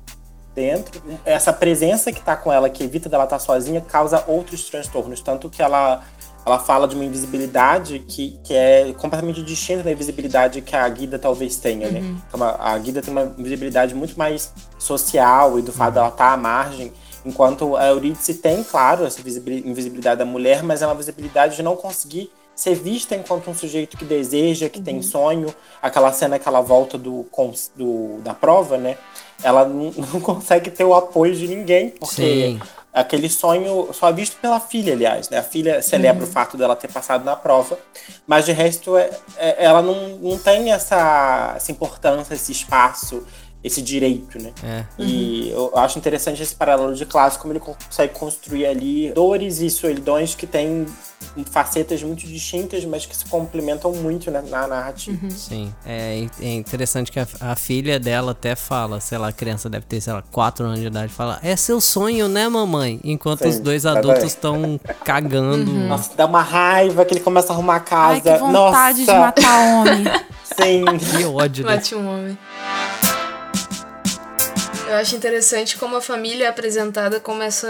[0.55, 1.01] dentro.
[1.25, 5.21] Essa presença que está com ela, que evita dela estar tá sozinha, causa outros transtornos.
[5.21, 6.03] Tanto que ela,
[6.45, 11.19] ela fala de uma invisibilidade que, que é completamente distinta da invisibilidade que a Guida
[11.19, 12.01] talvez tenha, né?
[12.01, 12.39] uhum.
[12.39, 12.57] né?
[12.59, 15.95] A Guida tem uma visibilidade muito mais social e do fato uhum.
[15.95, 16.93] dela estar tá à margem.
[17.25, 21.77] Enquanto a Eurídice tem, claro, essa invisibilidade da mulher, mas é uma visibilidade de não
[21.77, 24.85] conseguir ser vista enquanto um sujeito que deseja, que uhum.
[24.85, 25.55] tem sonho.
[25.81, 27.25] Aquela cena que ela volta do,
[27.77, 28.99] do da prova, né?
[29.45, 32.61] Ela não, não consegue ter o apoio de ninguém, porque Sim.
[32.93, 35.39] aquele sonho só é visto pela filha, aliás, né?
[35.39, 36.29] A filha celebra uhum.
[36.29, 37.79] o fato dela ter passado na prova,
[38.27, 43.25] mas de resto é, é, ela não, não tem essa, essa importância, esse espaço
[43.69, 44.53] esse direito, né?
[44.63, 44.85] É.
[44.99, 49.71] E eu acho interessante esse paralelo de classe, como ele consegue construir ali dores e
[49.71, 50.87] solidões que têm
[51.51, 55.31] facetas muito distintas, mas que se complementam muito na, na narrativa.
[55.31, 55.73] Sim.
[55.85, 59.87] É, é interessante que a, a filha dela até fala, sei lá, a criança deve
[59.87, 63.01] ter, sei lá, 4 anos de idade, fala, é seu sonho, né, mamãe?
[63.05, 64.27] Enquanto Sim, os dois adultos bem.
[64.27, 65.73] estão cagando.
[65.73, 68.15] Nossa, dá uma raiva que ele começa a arrumar a casa.
[68.15, 70.05] Ai, que vontade Nossa, de matar homem.
[70.45, 70.85] Sim.
[70.99, 72.39] Que ódio Mate um homem.
[74.89, 77.69] Eu acho interessante como a família é apresentada como essa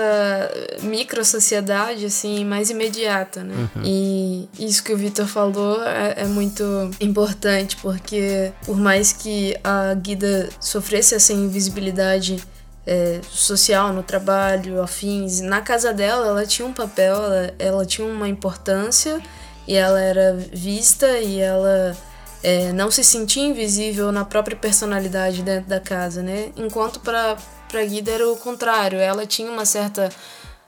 [0.83, 3.69] micro-sociedade, assim, mais imediata, né?
[3.85, 6.63] E isso que o Vitor falou é, é muito
[7.01, 12.41] importante, porque por mais que a Guida sofresse essa invisibilidade
[12.87, 18.07] é, social no trabalho, afins, na casa dela ela tinha um papel, ela, ela tinha
[18.07, 19.21] uma importância
[19.67, 21.95] e ela era vista e ela
[22.42, 26.53] é, não se sentia invisível na própria personalidade dentro da casa, né?
[26.57, 27.37] Enquanto para
[27.68, 30.09] para Guida era o contrário, ela tinha uma certa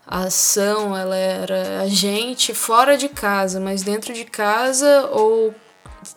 [0.07, 5.55] ação, ela era agente fora de casa, mas dentro de casa ou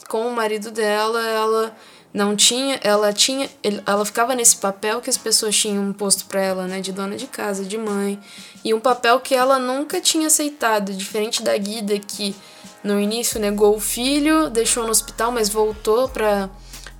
[0.09, 1.75] com o marido dela, ela
[2.13, 3.49] não tinha, ela tinha,
[3.85, 7.27] ela ficava nesse papel que as pessoas tinham posto para ela, né, de dona de
[7.27, 8.19] casa, de mãe,
[8.63, 12.35] e um papel que ela nunca tinha aceitado, diferente da Guida que
[12.83, 16.49] no início negou o filho, deixou no hospital, mas voltou para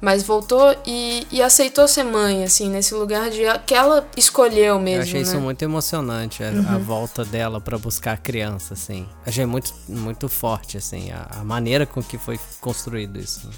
[0.04, 5.00] mas voltou e, e aceitou ser mãe, assim, nesse lugar de que ela escolheu mesmo,
[5.00, 5.39] Eu achei isso né?
[5.39, 9.08] muito emocionante, a, a volta dela pra buscar a criança, assim.
[9.26, 13.50] Achei muito, muito forte, assim, a, a maneira com que foi construído isso.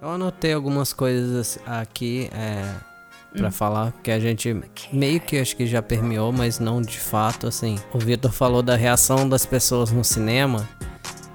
[0.00, 2.72] Eu anotei algumas coisas aqui é,
[3.36, 4.60] pra falar que a gente
[4.92, 7.78] meio que acho que já permeou, mas não de fato, assim.
[7.92, 10.68] O Vitor falou da reação das pessoas no cinema,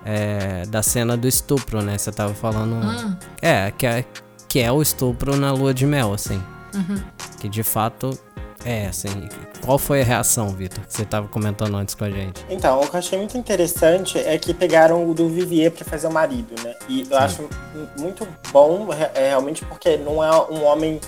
[0.05, 1.97] é, da cena do estupro, né?
[1.97, 3.17] Você tava falando.
[3.41, 4.05] É, que é,
[4.47, 6.41] que é o estupro na lua de mel, assim.
[7.39, 8.17] Que de fato
[8.65, 9.29] é, assim.
[9.63, 12.45] Qual foi a reação, Vitor, que você tava comentando antes com a gente?
[12.49, 16.07] Então, o que eu achei muito interessante é que pegaram o do Vivier pra fazer
[16.07, 16.75] o marido, né?
[16.87, 17.47] E eu acho
[17.97, 20.99] muito bom, é, realmente, porque não é um homem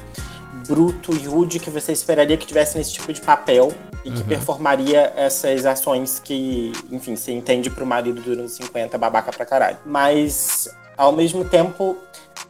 [0.68, 5.12] bruto e rude que você esperaria que tivesse nesse tipo de papel e que performaria
[5.16, 9.78] essas ações que, enfim, você entende pro marido durante 50 babaca pra caralho.
[9.86, 11.98] Mas, ao mesmo tempo,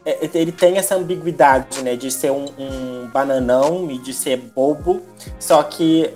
[0.04, 1.96] é, ele tem essa ambiguidade, né?
[1.96, 5.02] De ser um, um bananão e de ser bobo,
[5.38, 6.12] só que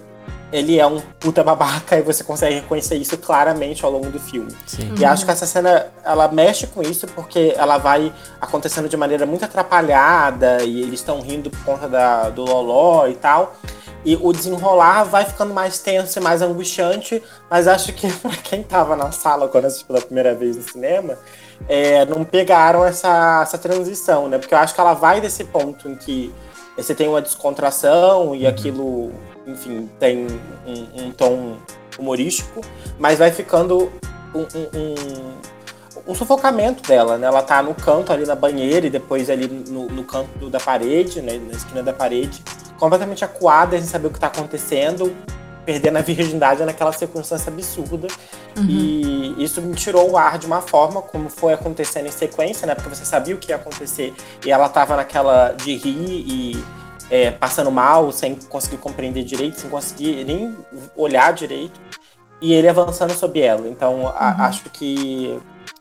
[0.52, 4.50] ele é um puta babaca e você consegue reconhecer isso claramente ao longo do filme.
[4.66, 4.94] Sim.
[4.98, 9.24] E acho que essa cena, ela mexe com isso porque ela vai acontecendo de maneira
[9.26, 13.54] muito atrapalhada e eles estão rindo por conta da, do loló e tal.
[14.04, 18.62] E o desenrolar vai ficando mais tenso e mais angustiante, mas acho que pra quem
[18.62, 21.18] tava na sala quando assistiu pela primeira vez no cinema,
[21.68, 24.38] é, não pegaram essa, essa transição, né?
[24.38, 26.32] Porque eu acho que ela vai desse ponto em que
[26.76, 29.12] você tem uma descontração e aquilo,
[29.52, 30.26] enfim, tem
[30.66, 31.56] um, um tom
[31.98, 32.60] humorístico,
[32.98, 33.90] mas vai ficando
[34.34, 34.94] um, um-
[36.06, 37.26] um- sufocamento dela, né?
[37.26, 41.20] Ela tá no canto ali na banheira e depois ali no, no canto da parede,
[41.22, 41.38] né?
[41.38, 42.42] Na esquina da parede,
[42.78, 45.14] completamente acuada, sem saber o que tá acontecendo,
[45.64, 48.08] perdendo a virgindade naquela circunstância absurda.
[48.68, 52.74] E isso me tirou o ar de uma forma, como foi acontecendo em sequência, né?
[52.74, 54.12] Porque você sabia o que ia acontecer
[54.44, 56.64] e ela tava naquela de rir e
[57.10, 60.56] é, passando mal, sem conseguir compreender direito, sem conseguir nem
[60.96, 61.80] olhar direito.
[62.40, 63.68] E ele avançando sobre ela.
[63.68, 65.38] Então, a- acho que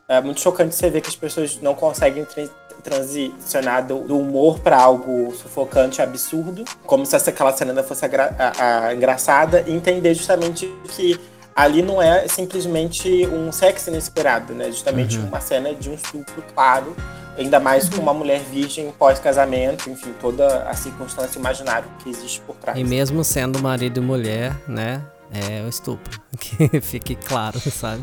[0.08, 2.48] é muito chocante você ver que as pessoas não conseguem tra-
[2.82, 8.88] transicionar do, do humor para algo sufocante, absurdo, como se essa aquela cena fosse a-
[8.88, 11.18] a- engraçada, e entender justamente que
[11.54, 14.66] ali não é simplesmente um sexo inesperado, né?
[14.70, 16.96] Justamente uma cena de um estupro claro,
[17.40, 22.54] ainda mais com uma mulher virgem pós-casamento, enfim, toda a circunstância imaginária que existe por
[22.56, 22.78] trás.
[22.78, 25.02] E mesmo sendo marido e mulher, né?
[25.32, 26.20] É o estupro.
[26.38, 28.02] Que fique claro, sabe?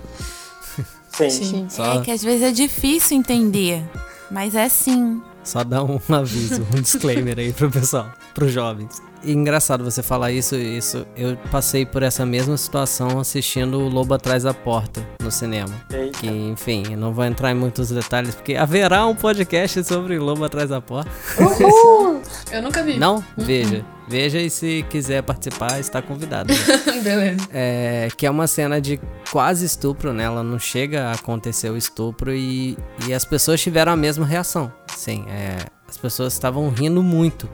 [1.12, 1.30] Sim.
[1.30, 1.67] Sim.
[1.69, 3.84] Só, É que às vezes é difícil entender.
[4.30, 5.21] Mas é sim.
[5.43, 9.02] só dar um aviso, um disclaimer aí pro pessoal, pros jovens.
[9.23, 11.06] E engraçado você falar isso, isso.
[11.15, 15.73] Eu passei por essa mesma situação assistindo o Lobo Atrás da Porta no cinema.
[15.91, 16.19] Eita.
[16.19, 20.43] Que, enfim, eu não vou entrar em muitos detalhes, porque haverá um podcast sobre Lobo
[20.43, 21.10] Atrás da Porta.
[22.51, 22.97] Eu nunca vi.
[22.97, 23.23] Não?
[23.36, 23.84] Veja.
[24.08, 26.53] Veja e se quiser participar, está convidado.
[26.53, 26.60] né?
[27.03, 27.47] Beleza.
[27.51, 28.99] É, que é uma cena de
[29.30, 30.23] quase estupro, né?
[30.23, 34.71] Ela não chega a acontecer o estupro e, e as pessoas tiveram a mesma reação.
[34.95, 37.49] Sim, é, as pessoas estavam rindo muito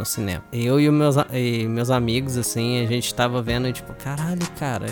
[0.00, 0.42] no cinema.
[0.52, 4.86] Eu e, meus, e meus amigos, assim, a gente tava vendo e tipo, caralho, cara,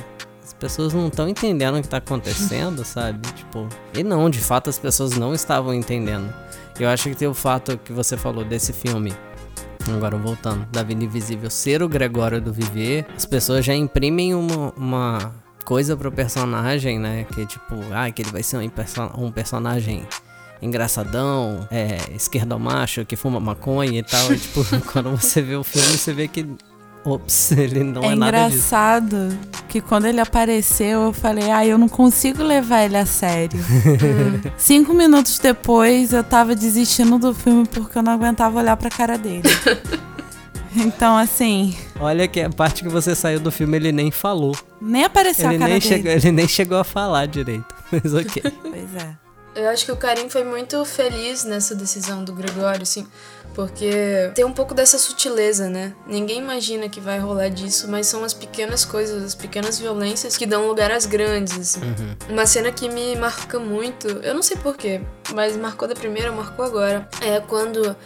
[0.45, 3.21] as pessoas não estão entendendo o que tá acontecendo, sabe?
[3.33, 6.33] Tipo, e não, de fato as pessoas não estavam entendendo.
[6.79, 9.13] Eu acho que tem o fato que você falou desse filme.
[9.91, 14.71] Agora voltando, da Vida Invisível ser o Gregório do Viver, as pessoas já imprimem uma,
[14.77, 17.25] uma coisa pro personagem, né?
[17.33, 20.07] Que é tipo, ah, que ele vai ser um, perso um personagem
[20.61, 24.33] engraçadão, é, esquerdomacho, que fuma maconha e tal.
[24.33, 26.47] e, tipo, quando você vê o filme, você vê que
[27.05, 28.57] Ops, ele não é, é nada disso.
[28.57, 33.59] engraçado que quando ele apareceu, eu falei, ah, eu não consigo levar ele a sério.
[33.59, 34.51] Hum.
[34.57, 39.17] Cinco minutos depois, eu tava desistindo do filme porque eu não aguentava olhar pra cara
[39.17, 39.43] dele.
[40.77, 41.77] Então, assim.
[41.99, 44.55] Olha que a parte que você saiu do filme ele nem falou.
[44.81, 45.95] Nem apareceu ele a cara nem dele.
[45.95, 47.75] Chegou, ele nem chegou a falar direito.
[47.91, 48.43] Mas ok.
[48.63, 49.28] Pois é.
[49.59, 53.05] Eu acho que o Karim foi muito feliz nessa decisão do Gregório, assim,
[53.55, 55.93] porque tem um pouco dessa sutileza, né?
[56.07, 60.47] Ninguém imagina que vai rolar disso, mas são as pequenas coisas, as pequenas violências que
[60.47, 61.81] dão lugar às grandes, assim.
[61.81, 62.17] Uhum.
[62.31, 65.01] Uma cena que me marca muito, eu não sei porquê,
[65.35, 67.97] mas marcou da primeira, marcou agora, é quando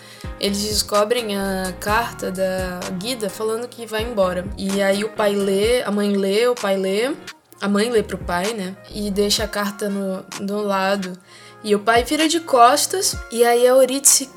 [0.41, 4.47] eles descobrem a carta da Guida falando que vai embora.
[4.57, 7.15] E aí o pai lê, a mãe lê, o pai lê,
[7.63, 8.75] a mãe lê pro pai, né?
[8.91, 11.13] E deixa a carta no, do lado.
[11.65, 14.29] E o pai vira de costas, e aí a Eurídice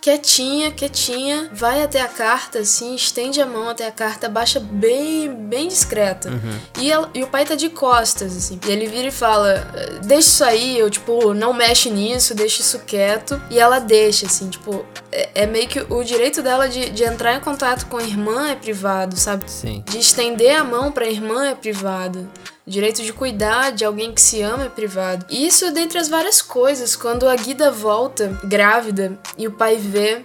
[0.00, 5.30] quietinha, quietinha, vai até a carta, assim, estende a mão até a carta, baixa bem,
[5.30, 6.30] bem discreta.
[6.30, 6.58] Uhum.
[6.78, 8.58] E, ela- e o pai tá de costas, assim.
[8.66, 9.56] E ele vira e fala:
[10.02, 13.38] Deixa isso aí, eu, tipo, não mexe nisso, deixa isso quieto.
[13.50, 17.34] E ela deixa, assim, tipo, é, é meio que o direito dela de, de entrar
[17.34, 19.50] em contato com a irmã é privado, sabe?
[19.50, 19.84] Sim.
[19.86, 22.26] De estender a mão pra irmã é privado.
[22.70, 25.26] Direito de cuidar de alguém que se ama é privado.
[25.28, 26.94] E Isso dentre as várias coisas.
[26.94, 30.24] Quando a Guida volta grávida e o pai vê.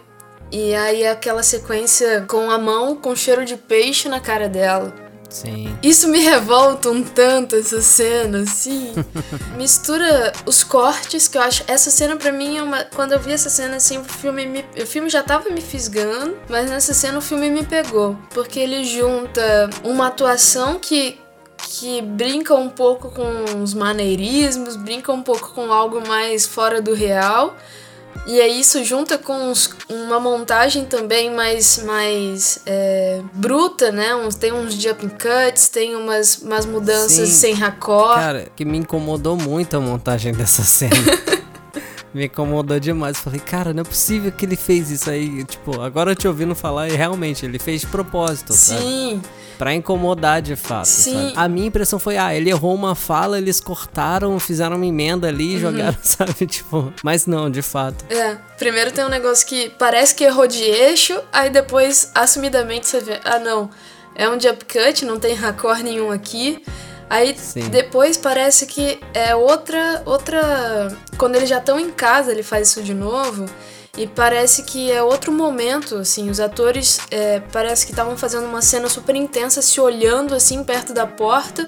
[0.52, 4.94] E aí aquela sequência com a mão com cheiro de peixe na cara dela.
[5.28, 5.76] Sim.
[5.82, 8.94] Isso me revolta um tanto, essa cena, assim.
[9.58, 11.64] Mistura os cortes, que eu acho.
[11.68, 12.84] Essa cena pra mim é uma.
[12.84, 14.66] Quando eu vi essa cena, assim, o filme me.
[14.82, 18.16] O filme já tava me fisgando, mas nessa cena o filme me pegou.
[18.36, 21.20] Porque ele junta uma atuação que.
[21.58, 26.94] Que brinca um pouco com os maneirismos, brinca um pouco com algo mais fora do
[26.94, 27.56] real.
[28.28, 34.16] E aí isso junta com uns- uma montagem também mais, mais é, bruta, né?
[34.16, 37.36] Uns, tem uns jump cuts, tem umas, umas mudanças Sim.
[37.36, 38.16] sem raccord.
[38.16, 40.96] Cara, que me incomodou muito a montagem dessa cena.
[42.16, 43.18] me incomodou demais.
[43.20, 45.44] Falei, cara, não é possível que ele fez isso aí.
[45.44, 48.82] Tipo, agora eu te ouvindo falar e realmente ele fez de propósito, sabe?
[48.82, 49.22] Sim,
[49.58, 50.86] Pra incomodar de fato.
[50.86, 51.14] Sim.
[51.14, 51.34] sabe?
[51.38, 55.52] A minha impressão foi, ah, ele errou uma fala, eles cortaram, fizeram uma emenda ali
[55.52, 55.58] Uhum.
[55.58, 56.46] e jogaram, sabe?
[56.48, 58.04] Tipo, mas não, de fato.
[58.10, 58.38] é.
[58.58, 63.20] Primeiro tem um negócio que parece que errou de eixo, aí depois, assumidamente, você vê,
[63.26, 63.70] ah não,
[64.16, 66.64] é um jump cut, não tem raccord nenhum aqui.
[67.10, 67.70] Aí Sim.
[67.70, 70.02] depois parece que é outra.
[70.06, 70.96] outra.
[71.18, 73.46] Quando eles já estão em casa, ele faz isso de novo.
[73.98, 78.62] E parece que é outro momento, assim, os atores é, parece que estavam fazendo uma
[78.62, 81.66] cena super intensa, se olhando assim perto da porta.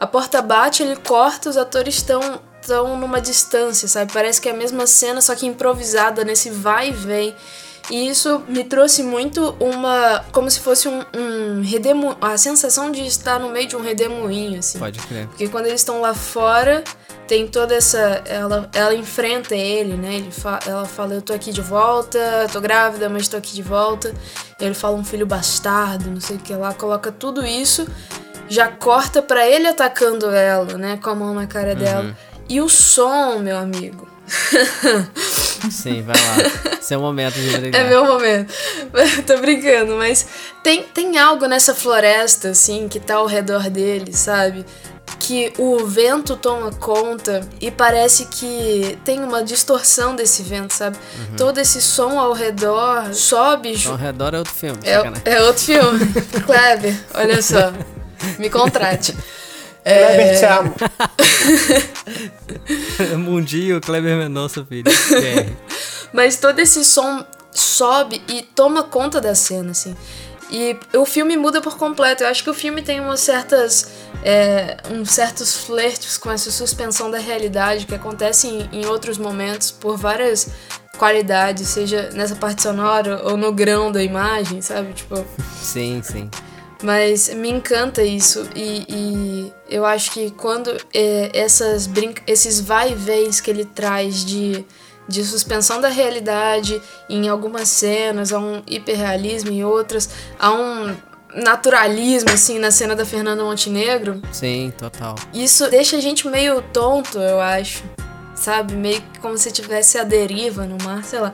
[0.00, 4.12] A porta bate, ele corta, os atores estão estão numa distância, sabe?
[4.12, 7.34] Parece que é a mesma cena, só que improvisada nesse vai e vem.
[7.90, 10.24] E isso me trouxe muito uma.
[10.30, 14.58] como se fosse um, um redemu, a sensação de estar no meio de um redemoinho,
[14.58, 14.78] assim.
[14.78, 15.26] Pode crer.
[15.28, 16.84] Porque quando eles estão lá fora,
[17.26, 17.98] tem toda essa.
[18.26, 20.16] Ela, ela enfrenta ele, né?
[20.16, 23.62] Ele fa, ela fala: Eu tô aqui de volta, tô grávida, mas tô aqui de
[23.62, 24.14] volta.
[24.60, 27.86] Ele fala um filho bastardo, não sei o que lá, coloca tudo isso,
[28.48, 30.98] já corta pra ele atacando ela, né?
[31.02, 32.14] Com a mão na cara dela.
[32.48, 34.17] E o som, meu amigo.
[35.70, 36.78] Sim, vai lá.
[36.80, 37.80] Seu momento de brilhar.
[37.82, 38.52] É meu momento.
[39.26, 40.26] Tô brincando, mas
[40.62, 44.64] tem, tem algo nessa floresta, assim, que tá ao redor dele, sabe?
[45.18, 50.96] Que o vento toma conta e parece que tem uma distorção desse vento, sabe?
[51.36, 53.74] Todo esse som ao redor sobe.
[53.74, 54.78] ju- Ao redor é outro filme.
[54.84, 56.06] É, é outro filme.
[56.46, 57.72] Kleber, olha só.
[58.38, 59.14] Me contrate.
[59.88, 60.74] Kleber, te amo.
[63.18, 64.84] Mundinho, Kleber Mendonça, filho.
[64.84, 65.52] BR.
[66.12, 69.96] Mas todo esse som sobe e toma conta da cena, assim.
[70.50, 72.22] E o filme muda por completo.
[72.22, 73.88] Eu acho que o filme tem umas certas.
[74.24, 79.70] é, uns certos flertes com essa suspensão da realidade que acontece em, em outros momentos
[79.70, 80.50] por várias
[80.96, 84.92] qualidades, seja nessa parte sonora ou no grão da imagem, sabe?
[84.94, 85.24] Tipo.
[85.62, 86.30] Sim, sim.
[86.82, 92.92] Mas me encanta isso e, e eu acho que quando é, essas brinca esses vai
[92.92, 94.64] e vens que ele traz de,
[95.08, 100.08] de suspensão da realidade em algumas cenas, há um hiperrealismo em outras,
[100.38, 100.96] há um
[101.34, 105.14] naturalismo, assim, na cena da Fernanda Montenegro, Sim, total.
[105.34, 107.82] isso deixa a gente meio tonto, eu acho.
[108.40, 108.74] Sabe?
[108.74, 111.32] Meio que como se tivesse a deriva no mar, sei lá.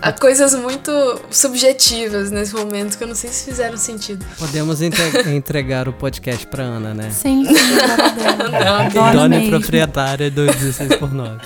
[0.00, 0.90] Há coisas muito
[1.30, 4.24] subjetivas nesse momento que eu não sei se fizeram sentido.
[4.38, 7.10] Podemos entre- entregar o podcast pra Ana, né?
[7.10, 7.52] Sim, sim,
[8.56, 8.86] dela.
[8.86, 11.38] Adoro Dona e proprietária do 16 por 9.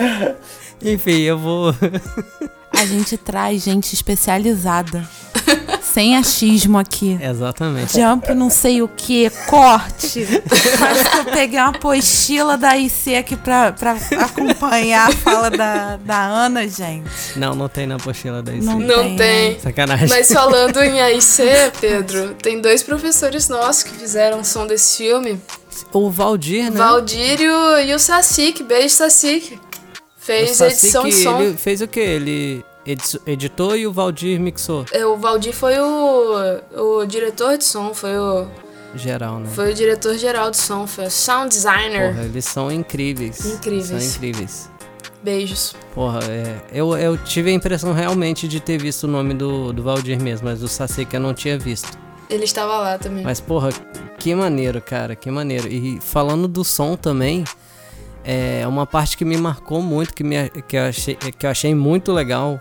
[0.82, 1.74] Enfim, eu vou.
[2.72, 5.06] A gente traz gente especializada.
[5.92, 7.18] Sem achismo aqui.
[7.20, 8.00] Exatamente.
[8.00, 10.24] Jump não sei o que, corte.
[10.78, 15.96] Parece que eu peguei uma apostila da IC aqui pra, pra acompanhar a fala da,
[15.96, 17.10] da Ana, gente.
[17.36, 18.64] Não, não tem na apostila da IC.
[18.64, 18.78] Não.
[18.78, 19.60] Não Tem, tem.
[19.60, 20.08] Sacanagem.
[20.08, 21.42] Mas falando em AIC,
[21.80, 25.40] Pedro, tem dois professores nossos que fizeram som desse filme.
[25.92, 26.78] O Valdir, né?
[26.78, 29.58] Valdir e o, e o Sacic, beijo Sacic.
[30.18, 31.40] Fez edição que som.
[31.40, 32.00] Ele fez o quê?
[32.00, 32.64] Ele
[33.26, 34.84] editou e o Valdir mixou.
[34.92, 38.46] É, O Valdir foi o, o diretor de som, foi o,
[38.94, 39.48] Geral, né?
[39.54, 42.12] foi o diretor geral de som, foi o sound designer.
[42.12, 43.44] Porra, eles são incríveis.
[43.46, 43.86] Incríveis.
[43.86, 44.70] São incríveis.
[45.22, 45.76] Beijos.
[45.94, 49.82] Porra, é, eu, eu tive a impressão realmente de ter visto o nome do, do
[49.82, 51.98] Valdir mesmo, mas do que eu não tinha visto.
[52.28, 53.22] Ele estava lá também.
[53.22, 53.70] Mas, porra,
[54.18, 55.68] que maneiro, cara, que maneiro.
[55.68, 57.44] E falando do som também,
[58.24, 61.74] é uma parte que me marcou muito, que, me, que, eu, achei, que eu achei
[61.74, 62.60] muito legal.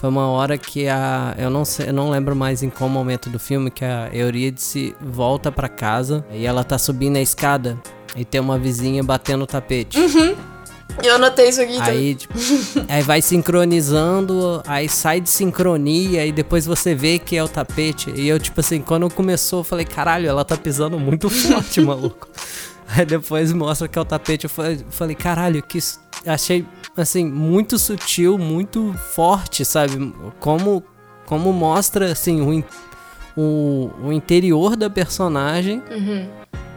[0.00, 1.34] Foi uma hora que a.
[1.38, 4.94] Eu não sei, eu não lembro mais em qual momento do filme que a Eurídice
[5.00, 7.78] volta pra casa e ela tá subindo a escada
[8.16, 9.98] e tem uma vizinha batendo o tapete.
[11.02, 11.80] Eu anotei isso aqui.
[11.80, 12.34] Aí, tipo,
[12.88, 18.12] aí vai sincronizando, aí sai de sincronia e depois você vê que é o tapete.
[18.14, 22.28] E eu, tipo assim, quando começou, eu falei, caralho, ela tá pisando muito forte, maluco.
[22.88, 26.00] Aí depois mostra que é o tapete, eu falei, falei, caralho, que isso.
[26.26, 26.64] Achei,
[26.96, 30.12] assim, muito sutil, muito forte, sabe?
[30.40, 30.82] Como,
[31.26, 32.64] como mostra, assim, o,
[33.36, 35.82] o, o interior da personagem.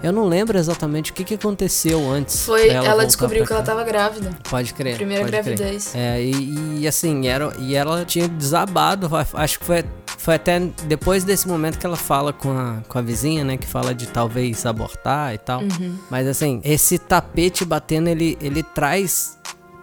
[0.01, 2.45] Eu não lembro exatamente o que, que aconteceu antes.
[2.45, 3.71] Foi, ela, voltar descobriu que ela cá.
[3.71, 4.29] tava grávida.
[4.47, 4.95] Pode crer.
[4.95, 5.57] Primeira pode crer.
[5.57, 5.95] gravidez.
[5.95, 9.09] É, e, e, assim, era, e ela tinha desabado.
[9.33, 13.01] Acho que foi, foi até depois desse momento que ela fala com a, com a
[13.01, 13.57] vizinha, né?
[13.57, 15.61] Que fala de talvez abortar e tal.
[15.61, 15.97] Uhum.
[16.11, 19.37] Mas assim, esse tapete batendo, ele, ele traz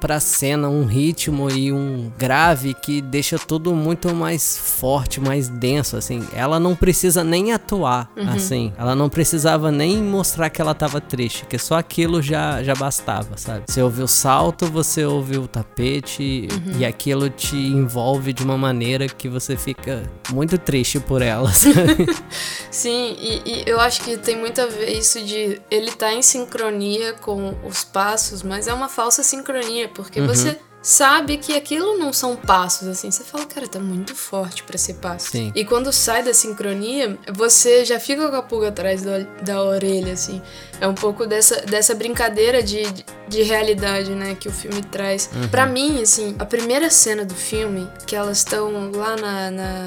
[0.04, 5.96] pra cena um ritmo e um grave que deixa tudo muito mais forte, mais denso,
[5.96, 6.22] assim.
[6.34, 8.70] Ela não precisa nem atuar, assim.
[8.76, 13.38] Ela não precisava nem mostrar que ela tava triste, que só aquilo já, já bastava,
[13.38, 13.64] sabe?
[13.66, 16.48] Você ouve o salto, você ouve o tapete
[16.78, 22.14] e aquilo te envolve de uma maneira que você fica muito triste por ela, sabe?
[22.70, 26.20] Sim, e, e eu acho que tem muito a ver isso de ele tá em
[26.20, 30.26] sincronia com os passos, mas é uma falsa sincronia, porque Uhum.
[30.26, 33.10] você sabe que aquilo não são passos, assim.
[33.10, 35.30] Você fala, cara, tá muito forte pra ser passo.
[35.30, 35.50] Sim.
[35.54, 40.12] E quando sai da sincronia, você já fica com a pulga atrás da, da orelha,
[40.12, 40.42] assim.
[40.80, 45.30] É um pouco dessa, dessa brincadeira de, de, de realidade, né, que o filme traz.
[45.34, 45.48] Uhum.
[45.48, 49.86] Pra mim, assim, a primeira cena do filme, que elas estão lá na, na,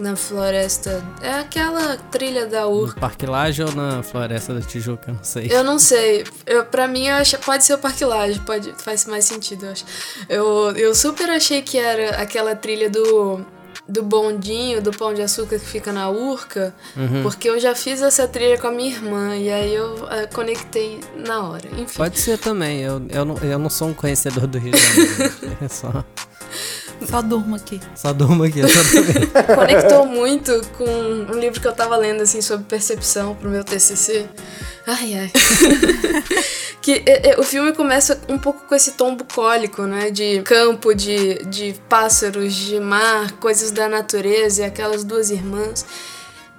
[0.00, 3.00] na floresta, é aquela trilha da No Urca.
[3.00, 5.48] Parque Laje ou na Floresta da Tijuca, eu não sei.
[5.50, 6.24] Eu não sei.
[6.46, 9.72] Eu, pra mim, eu acho, pode ser o Parque Lage, pode, faz mais sentido, eu
[9.72, 9.84] acho.
[10.28, 13.44] Eu, eu super achei que era aquela trilha do,
[13.88, 17.22] do bondinho, do pão de açúcar que fica na Urca, Uhum.
[17.22, 21.00] porque eu já fiz essa trilha com a minha irmã, e aí eu eh, conectei
[21.16, 21.66] na hora.
[21.76, 21.96] Enfim.
[21.96, 25.32] Pode ser também, eu, eu, não, eu não sou um conhecedor do Rio de Janeiro.
[25.60, 26.04] É só,
[27.06, 27.80] Só durmo aqui.
[27.94, 29.26] só durmo aqui, só durmo.
[29.54, 34.28] conectou muito com um livro que eu tava lendo, assim, sobre percepção pro meu TCC.
[34.86, 35.32] Ai, ai.
[36.82, 40.10] que é, é, o filme começa um pouco com esse tom bucólico, né?
[40.10, 45.86] De campo, de, de pássaros, de mar, coisas da natureza e aquelas duas irmãs.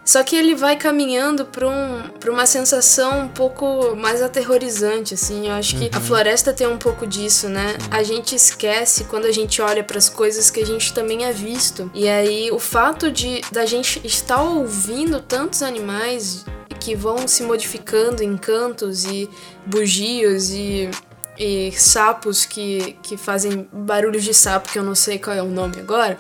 [0.05, 5.47] Só que ele vai caminhando para um, pra uma sensação um pouco mais aterrorizante, assim.
[5.47, 7.77] Eu acho que a floresta tem um pouco disso, né?
[7.89, 11.31] A gente esquece quando a gente olha para as coisas que a gente também é
[11.31, 11.89] visto.
[11.93, 16.45] E aí o fato de da gente estar ouvindo tantos animais
[16.79, 19.29] que vão se modificando em cantos e
[19.65, 20.89] bugios e
[21.37, 25.49] e sapos que, que fazem barulhos de sapo, que eu não sei qual é o
[25.49, 26.17] nome agora.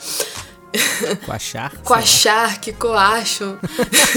[1.25, 1.71] Coachar?
[1.83, 3.59] Coachar, coacham.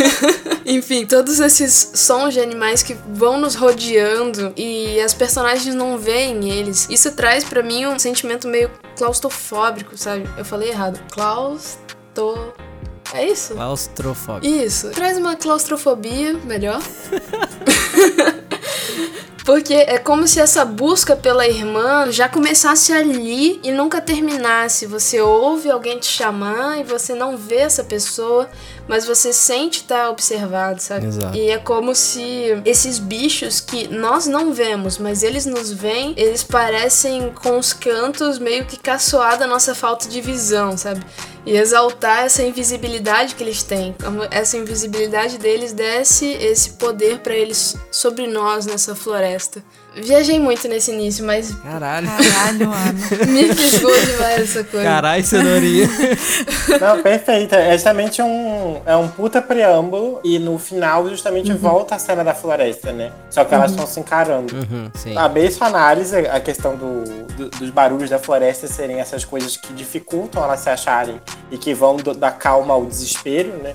[0.64, 6.50] Enfim, todos esses sons de animais que vão nos rodeando e as personagens não veem
[6.50, 6.86] eles.
[6.90, 10.28] Isso traz pra mim um sentimento meio claustrofóbico, sabe?
[10.36, 11.00] Eu falei errado.
[11.10, 12.54] Claustro...
[13.12, 13.54] É isso?
[13.54, 14.46] Claustrofóbico.
[14.52, 14.90] Isso.
[14.90, 16.82] Traz uma claustrofobia, melhor.
[19.46, 24.86] Porque é como se essa busca pela irmã já começasse ali e nunca terminasse.
[24.86, 28.48] Você ouve alguém te chamar e você não vê essa pessoa,
[28.88, 31.06] mas você sente estar observado, sabe?
[31.06, 31.36] Exato.
[31.36, 36.42] E é como se esses bichos que nós não vemos, mas eles nos veem, eles
[36.42, 41.06] parecem com os cantos meio que caçoar da nossa falta de visão, sabe?
[41.44, 43.94] E exaltar essa invisibilidade que eles têm.
[44.32, 49.35] Essa invisibilidade deles desce esse poder pra eles sobre nós nessa floresta.
[49.94, 52.06] Viajei muito nesse início, mas Caralho.
[52.06, 52.92] Caralho, Ana.
[53.32, 54.84] me ficou demais essa coisa.
[54.86, 55.88] Caralho, cenourinha.
[56.80, 57.54] Não, perfeito.
[57.54, 62.34] É justamente um, é um puta preâmbulo e no final justamente volta a cena da
[62.34, 63.10] floresta, né?
[63.30, 64.54] Só que elas estão se encarando.
[64.54, 65.14] Uhum, sim.
[65.16, 69.72] A sua análise, a questão do, do- dos barulhos da floresta serem essas coisas que
[69.72, 71.20] dificultam elas se acharem
[71.50, 73.74] e que vão do- da calma ao desespero, né?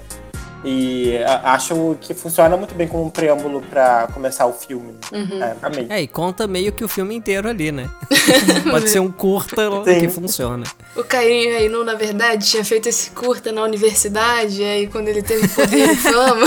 [0.64, 4.96] E acho que funciona muito bem como um preâmbulo pra começar o filme.
[5.12, 5.88] É, amei.
[5.90, 7.90] É, e conta meio que o filme inteiro ali, né?
[8.70, 10.00] Pode ser um curta Sim.
[10.00, 10.64] que funciona.
[10.96, 15.24] O Caio Reinu, na verdade, tinha feito esse curta na universidade, e aí quando ele
[15.24, 16.46] teve poder e fama,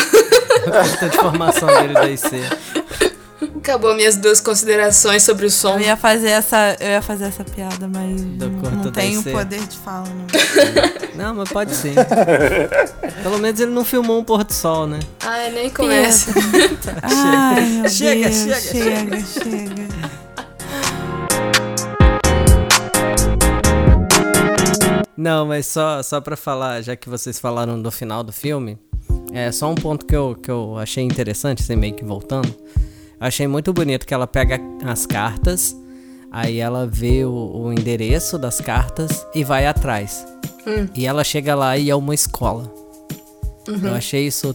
[0.64, 2.30] Curta de formação dele da IC.
[3.64, 5.76] Acabou minhas duas considerações sobre o som.
[5.76, 9.30] Eu ia fazer essa, eu ia fazer essa piada, mas Do não, tenho IC.
[9.32, 10.26] poder de fala, não.
[11.14, 11.94] Não, mas pode sim.
[13.22, 14.98] Pelo menos ele não filmou um pôr do sol, né?
[15.24, 16.32] Ai, nem começa.
[17.00, 19.88] Ai, Chega, Deus, chega, chega, chega.
[25.16, 28.76] Não, mas só, só pra falar, já que vocês falaram do final do filme,
[29.32, 32.52] é só um ponto que eu, que eu achei interessante, assim, meio que voltando.
[33.20, 35.74] Eu achei muito bonito que ela pega as cartas,
[36.30, 40.26] aí ela vê o, o endereço das cartas e vai atrás.
[40.94, 42.72] E ela chega lá e é uma escola.
[43.82, 44.54] Eu achei isso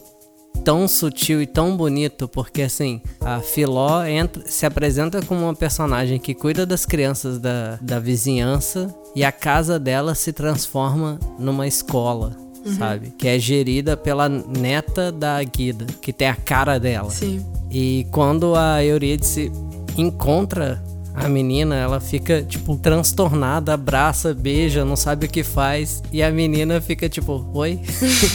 [0.64, 6.20] tão sutil e tão bonito, porque assim, a Filó entra, se apresenta como uma personagem
[6.20, 12.36] que cuida das crianças da, da vizinhança e a casa dela se transforma numa escola,
[12.66, 13.14] sabe?
[13.18, 17.10] Que é gerida pela neta da Guida, que tem a cara dela.
[17.10, 17.46] Sim.
[17.72, 19.52] E quando a Eurídice
[19.98, 20.82] encontra
[21.14, 26.02] a menina, ela fica, tipo, transtornada, abraça, beija, não sabe o que faz.
[26.12, 27.80] E a menina fica tipo, oi?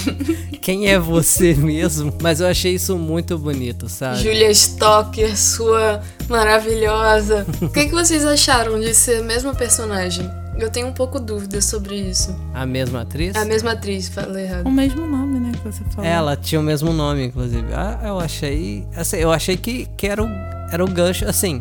[0.60, 2.12] Quem é você mesmo?
[2.20, 4.22] Mas eu achei isso muito bonito, sabe?
[4.22, 7.46] Julia Stocker, sua maravilhosa.
[7.60, 10.28] O que, que vocês acharam de ser a mesma personagem?
[10.58, 12.34] Eu tenho um pouco dúvida sobre isso.
[12.54, 13.34] A mesma atriz?
[13.34, 14.66] É a mesma atriz, falei errado.
[14.66, 16.08] O mesmo nome, né, que você falou.
[16.08, 17.66] Ela tinha o mesmo nome, inclusive.
[17.74, 18.86] Ah, eu achei.
[18.96, 20.28] Assim, eu achei que, que era, o,
[20.72, 21.60] era o gancho, assim.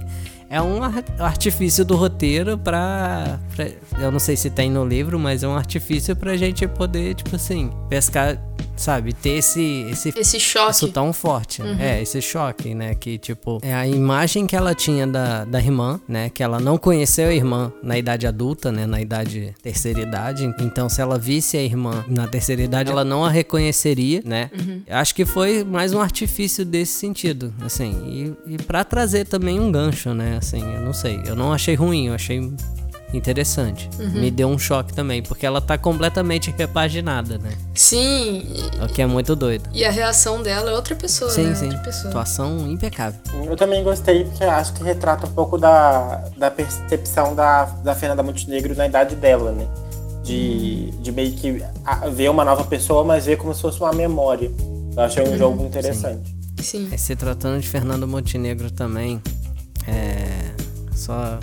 [0.50, 3.68] É um ar- artifício do roteiro pra, pra-
[4.00, 7.36] Eu não sei se tem no livro, mas é um artifício pra gente poder, tipo
[7.36, 8.38] assim, pescar,
[8.76, 9.14] sabe?
[9.14, 9.88] Ter esse.
[9.90, 10.72] esse Esse choque.
[10.72, 11.62] isso tão forte.
[11.80, 12.96] É, esse choque, né?
[12.96, 16.30] Que, tipo, é a imagem que ela tinha da, da irmã, né?
[16.30, 18.86] Que ela não conheceu a irmã na idade adulta, né?
[18.86, 20.52] Na idade terceira idade.
[20.60, 24.50] Então, se ela visse a irmã na terceira idade, ela não a reconheceria, né?
[24.90, 28.36] Acho que foi mais um artifício desse sentido, assim.
[28.48, 30.38] E, e para trazer também um gancho, né?
[30.38, 31.22] Assim, eu não sei.
[31.26, 32.52] Eu não achei ruim, eu achei
[33.18, 33.90] interessante.
[33.98, 37.52] Me deu um choque também, porque ela tá completamente repaginada, né?
[37.74, 38.44] Sim,
[38.84, 39.70] O que é muito doido.
[39.74, 41.56] e, a reação dela é outra pessoa, Sim, né?
[41.56, 41.70] sim.
[41.84, 42.10] Pessoa.
[42.10, 43.20] Atuação impecável.
[43.46, 48.24] Eu também gostei, porque acho que retrata um pouco da, da percepção da, da Fernanda
[48.24, 49.68] Montenegro na idade dela, né?
[50.24, 51.62] De, de meio que
[52.14, 54.50] ver uma nova pessoa, mas ver como se fosse uma memória.
[54.96, 56.34] Eu achei um jogo interessante.
[56.62, 56.88] Sim.
[56.92, 59.22] É, se tratando de Fernando Montenegro também,
[59.86, 60.54] é
[60.96, 61.40] só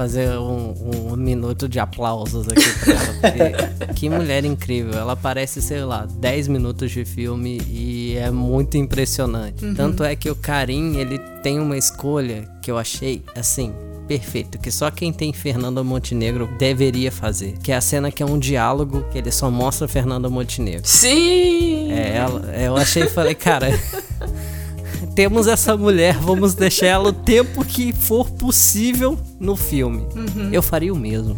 [0.00, 3.74] fazer um, um minuto de aplausos aqui pra ela.
[3.76, 4.94] Porque que mulher incrível.
[4.94, 9.62] Ela aparece, sei lá, 10 minutos de filme e é muito impressionante.
[9.74, 13.74] Tanto é que o Karim, ele tem uma escolha que eu achei, assim,
[14.08, 14.58] perfeito.
[14.58, 17.58] Que só quem tem Fernanda Montenegro deveria fazer.
[17.62, 20.88] Que é a cena que é um diálogo que ele só mostra Fernanda Montenegro.
[20.88, 21.92] Sim!
[21.92, 23.68] É, ela, eu achei e falei, cara,
[25.14, 30.06] temos essa mulher, vamos deixar ela o tempo que for possível no filme.
[30.52, 31.36] Eu faria o mesmo.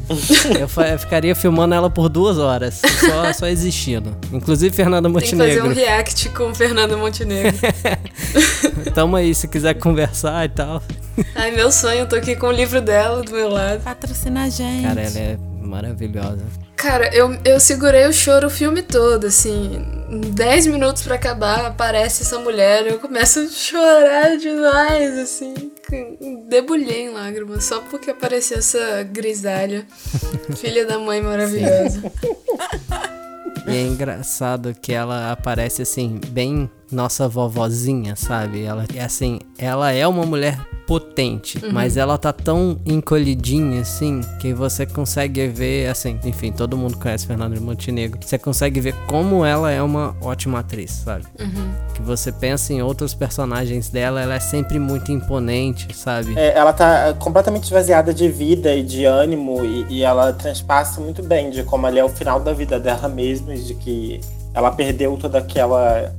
[0.59, 4.17] Eu, ficaria filmando ela por duas horas, só, só existindo.
[4.33, 5.75] Inclusive Fernanda Tem que fazer um Montenegro.
[5.75, 7.53] react com Fernanda Montenegro.
[8.95, 10.83] Tamo aí, se quiser conversar e tal.
[11.35, 13.81] Ai, meu sonho, eu tô aqui com o livro dela do meu lado.
[13.83, 14.87] Patrocina a gente.
[14.87, 16.45] Cara, ela é maravilhosa.
[16.77, 19.85] Cara, eu, eu segurei o choro o filme todo, assim.
[20.13, 25.55] Em 10 minutos pra acabar, aparece essa mulher, eu começo a chorar demais, assim.
[26.51, 29.87] Debulhei em lágrimas, só porque apareceu essa grisalha,
[30.55, 32.13] filha da mãe maravilhosa.
[33.67, 38.63] E é engraçado que ela aparece assim, bem nossa vovozinha, sabe?
[38.63, 44.53] Ela é assim, ela é uma mulher potente, mas ela tá tão encolhidinha assim que
[44.53, 48.19] você consegue ver, assim, enfim, todo mundo conhece Fernanda de Montenegro.
[48.23, 51.25] Você consegue ver como ela é uma ótima atriz, sabe?
[51.95, 56.39] Que você pensa em outros personagens dela, ela é sempre muito imponente, sabe?
[56.39, 61.23] É, ela tá completamente esvaziada de vida e de ânimo e, e ela transpassa muito
[61.23, 64.21] bem de como ali é o final da vida dela mesmo e de que
[64.55, 66.13] ela perdeu toda aquela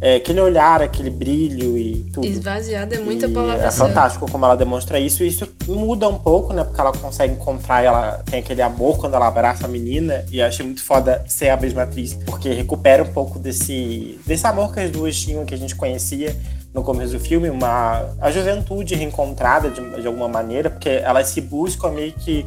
[0.00, 2.26] é, aquele olhar, aquele brilho e tudo.
[2.26, 5.22] Esvaziada é muita E palavra É fantástico como ela demonstra isso.
[5.22, 6.64] Isso muda um pouco, né?
[6.64, 10.24] Porque ela consegue encontrar, ela tem aquele amor quando ela abraça a menina.
[10.30, 14.46] E eu achei muito foda ser a mesma atriz, porque recupera um pouco desse, desse
[14.46, 16.34] amor que as duas tinham, que a gente conhecia
[16.72, 21.40] no começo do filme, uma, a juventude reencontrada de, de alguma maneira, porque elas se
[21.40, 22.46] buscam meio que.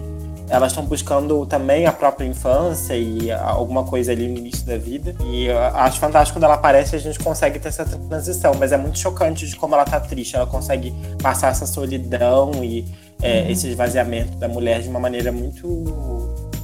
[0.53, 5.15] Elas estão buscando também a própria infância e alguma coisa ali no início da vida.
[5.25, 8.77] E eu acho fantástico quando ela aparece a gente consegue ter essa transição, mas é
[8.77, 10.35] muito chocante de como ela tá triste.
[10.35, 12.85] Ela consegue passar essa solidão e
[13.19, 15.67] é, esse esvaziamento da mulher de uma maneira muito,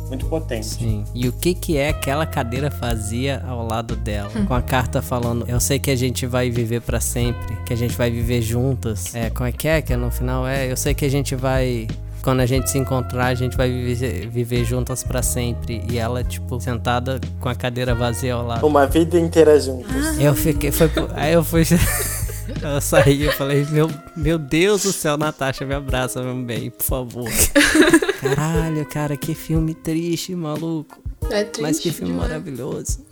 [0.07, 0.67] muito potente.
[0.67, 1.03] Sim.
[1.15, 4.29] E o que que é aquela cadeira fazia ao lado dela?
[4.47, 7.75] Com a carta falando, eu sei que a gente vai viver pra sempre, que a
[7.75, 9.15] gente vai viver juntas.
[9.15, 9.81] É, como é que é?
[9.81, 11.87] Que no final é, eu sei que a gente vai
[12.21, 15.83] quando a gente se encontrar, a gente vai viver, viver juntas pra sempre.
[15.89, 18.65] E ela, tipo, sentada com a cadeira vazia ao lado.
[18.65, 19.89] Uma vida inteira juntos.
[20.19, 21.63] Eu fiquei, foi, aí eu fui,
[22.61, 26.83] eu saí, eu falei, meu, meu Deus do céu, Natasha, me abraça, meu bem, por
[26.83, 27.29] favor.
[28.19, 30.99] Caralho, cara, que filme triste, maluco.
[31.29, 31.61] É triste.
[31.61, 32.29] Mas que filme demais.
[32.29, 33.05] maravilhoso.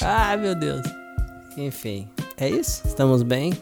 [0.00, 0.82] Ai, meu Deus.
[1.56, 2.82] Enfim, é isso?
[2.86, 3.52] Estamos bem?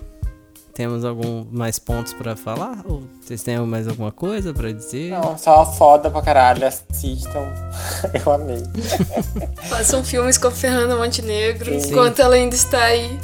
[0.76, 2.82] Temos algum mais pontos pra falar?
[2.84, 5.10] Ou vocês têm mais alguma coisa pra dizer?
[5.10, 6.66] Não, só foda pra caralho.
[6.66, 7.46] Assistam.
[8.12, 8.62] Eu amei.
[9.70, 11.88] Façam filmes com a Fernanda Montenegro Sim.
[11.88, 13.18] enquanto ela ainda está aí.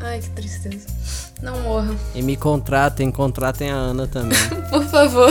[0.00, 0.86] Ai, que tristeza.
[1.40, 1.96] Não morra.
[2.14, 4.38] E me contratem, contratem a Ana também.
[4.68, 5.30] Por favor.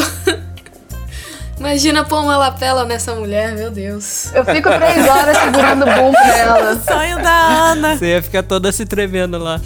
[1.60, 4.34] Imagina pôr uma lapela nessa mulher, meu Deus.
[4.34, 6.80] Eu fico três horas segurando o boom pra ela.
[6.80, 7.96] Sonho da Ana.
[7.96, 9.62] Você ia ficar toda se tremendo lá.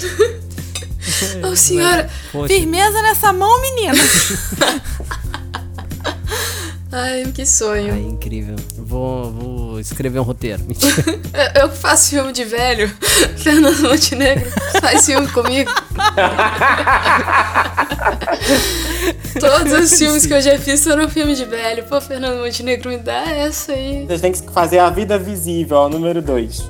[1.43, 2.09] Ô, senhora.
[2.32, 3.93] Poxa, Firmeza nessa mão, menina.
[6.93, 7.93] Ai, que sonho.
[7.93, 8.57] ai, incrível.
[8.78, 10.61] Vou, vou escrever um roteiro.
[10.67, 11.22] Mentira.
[11.55, 12.93] Eu, que faço filme de velho.
[13.38, 14.51] Fernando Montenegro
[14.82, 15.72] faz filme comigo.
[19.39, 21.86] Todos os filmes que eu já fiz foram filme de velho.
[21.86, 24.05] Pô, Fernando Montenegro, me dá essa aí.
[24.05, 26.69] Vocês têm que fazer a vida visível, ó, número 2.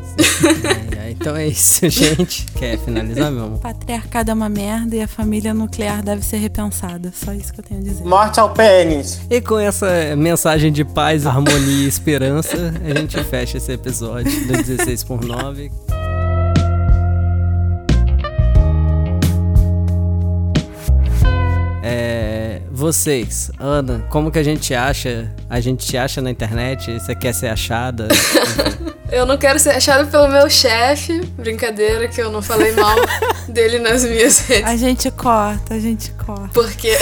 [1.22, 2.48] Então é isso, gente.
[2.58, 3.60] Quer finalizar, meu amor?
[3.60, 7.14] Patriarcado é uma merda e a família nuclear deve ser repensada.
[7.14, 8.04] Só isso que eu tenho a dizer.
[8.04, 9.22] Morte ao pênis.
[9.30, 14.64] E com essa mensagem de paz, harmonia e esperança, a gente fecha esse episódio do
[14.64, 15.72] 16 por 9.
[21.84, 22.21] É,
[22.82, 25.32] vocês, Ana, como que a gente acha?
[25.48, 26.92] A gente te acha na internet?
[27.00, 28.08] Você quer ser achada?
[29.12, 31.20] Eu não quero ser achado pelo meu chefe.
[31.38, 32.96] Brincadeira, que eu não falei mal
[33.48, 34.66] dele nas minhas redes.
[34.66, 36.48] A gente corta, a gente corta.
[36.54, 36.98] Porque.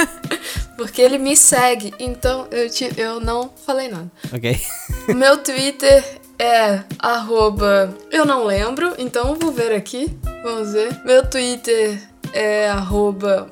[0.76, 1.94] Porque ele me segue.
[2.00, 4.10] Então eu, te, eu não falei nada.
[4.34, 4.60] ok?
[5.08, 6.04] O meu Twitter
[6.36, 7.94] é arroba.
[8.10, 10.18] Eu não lembro, então eu vou ver aqui.
[10.42, 11.00] Vamos ver.
[11.04, 11.96] Meu Twitter
[12.36, 13.50] é arroba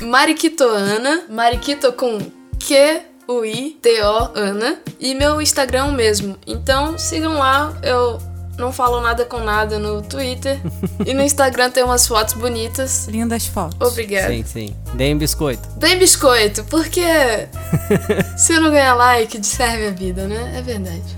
[0.00, 1.24] Mariquitoana.
[1.28, 2.18] Mariquito com
[2.58, 3.02] Q.
[3.28, 6.36] O I T O Ana e meu Instagram mesmo.
[6.44, 8.18] Então sigam lá, eu
[8.58, 10.60] não falo nada com nada no Twitter
[11.06, 13.06] e no Instagram tem umas fotos bonitas.
[13.06, 13.76] Lindas fotos.
[13.88, 14.28] Obrigada.
[14.28, 14.76] Sim, sim.
[14.94, 15.68] Deem biscoito.
[15.76, 17.00] Bem biscoito, porque
[18.36, 20.54] se não ganhar like, serve a vida, né?
[20.58, 21.16] É verdade.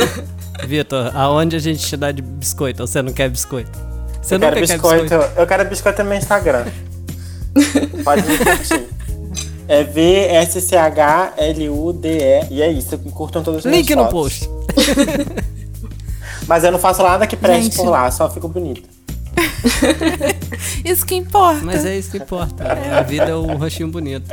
[0.66, 2.82] Vitor, aonde a gente te dá de biscoito?
[2.82, 3.93] Ou você não quer biscoito?
[4.24, 5.14] Você Eu quero nunca quer biscoito.
[5.36, 6.64] Eu quero biscoito no meu Instagram.
[8.02, 8.88] Pode me curtir.
[9.68, 10.66] É V-S-C-H-L-U-D-E.
[12.50, 12.96] E é isso.
[12.98, 14.48] Curtam todos os meus Link no post.
[16.48, 17.76] Mas eu não faço nada que preste Gente.
[17.76, 18.88] por lá, só fico bonito.
[20.84, 21.60] Isso que importa.
[21.62, 22.62] Mas é isso que importa.
[22.98, 24.28] A vida é um rostinho bonito.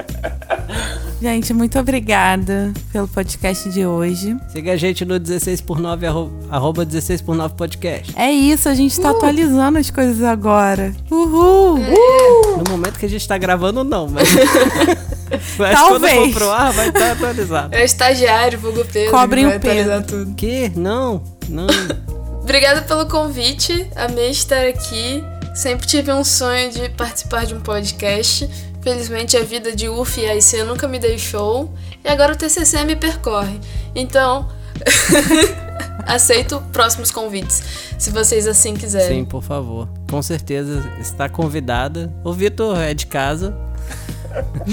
[1.22, 4.36] Gente, muito obrigada pelo podcast de hoje.
[4.50, 8.12] Siga a gente no 16 por 9 arro- arroba 16 por 9 podcast.
[8.18, 9.04] É isso, a gente Uh!
[9.04, 10.92] tá atualizando as coisas agora.
[11.12, 11.78] Uhul!
[11.78, 12.58] É.
[12.58, 14.28] No momento que a gente tá gravando, não, mas.
[15.60, 16.34] mas quando Talvez.
[16.34, 17.76] for pro ar, vai estar atualizado.
[17.76, 19.12] É o estagiário, vulgo Pedro.
[19.12, 19.80] Cobrem vai o Pedro.
[19.94, 20.34] atualizar tudo.
[20.34, 20.72] Que?
[20.76, 21.68] Não, não.
[22.42, 23.88] Obrigada pelo convite.
[23.96, 25.24] Amei estar aqui.
[25.54, 28.50] Sempre tive um sonho de participar de um podcast.
[28.82, 31.72] Felizmente a vida de UF e AIC nunca me deixou.
[32.04, 33.60] E agora o TCC me percorre.
[33.94, 34.50] Então,
[36.06, 37.64] aceito próximos convites,
[37.98, 39.20] se vocês assim quiserem.
[39.20, 39.88] Sim, por favor.
[40.10, 42.12] Com certeza está convidada.
[42.24, 43.56] O Vitor é de casa.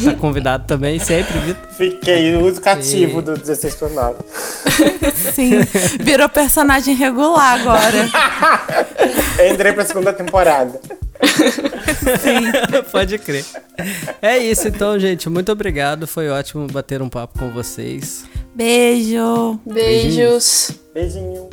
[0.05, 1.71] Tá convidado também, sempre, Vitor.
[1.73, 4.17] Fiquei o uso cativo do 16 por 9.
[5.33, 5.61] Sim.
[6.01, 8.09] Virou personagem regular agora.
[9.51, 10.81] Entrei pra segunda temporada.
[12.93, 13.45] Pode crer.
[14.23, 15.29] É isso então, gente.
[15.29, 16.07] Muito obrigado.
[16.07, 18.25] Foi ótimo bater um papo com vocês.
[18.55, 19.59] Beijo.
[19.67, 20.73] Beijos.
[20.95, 21.49] Beijinho.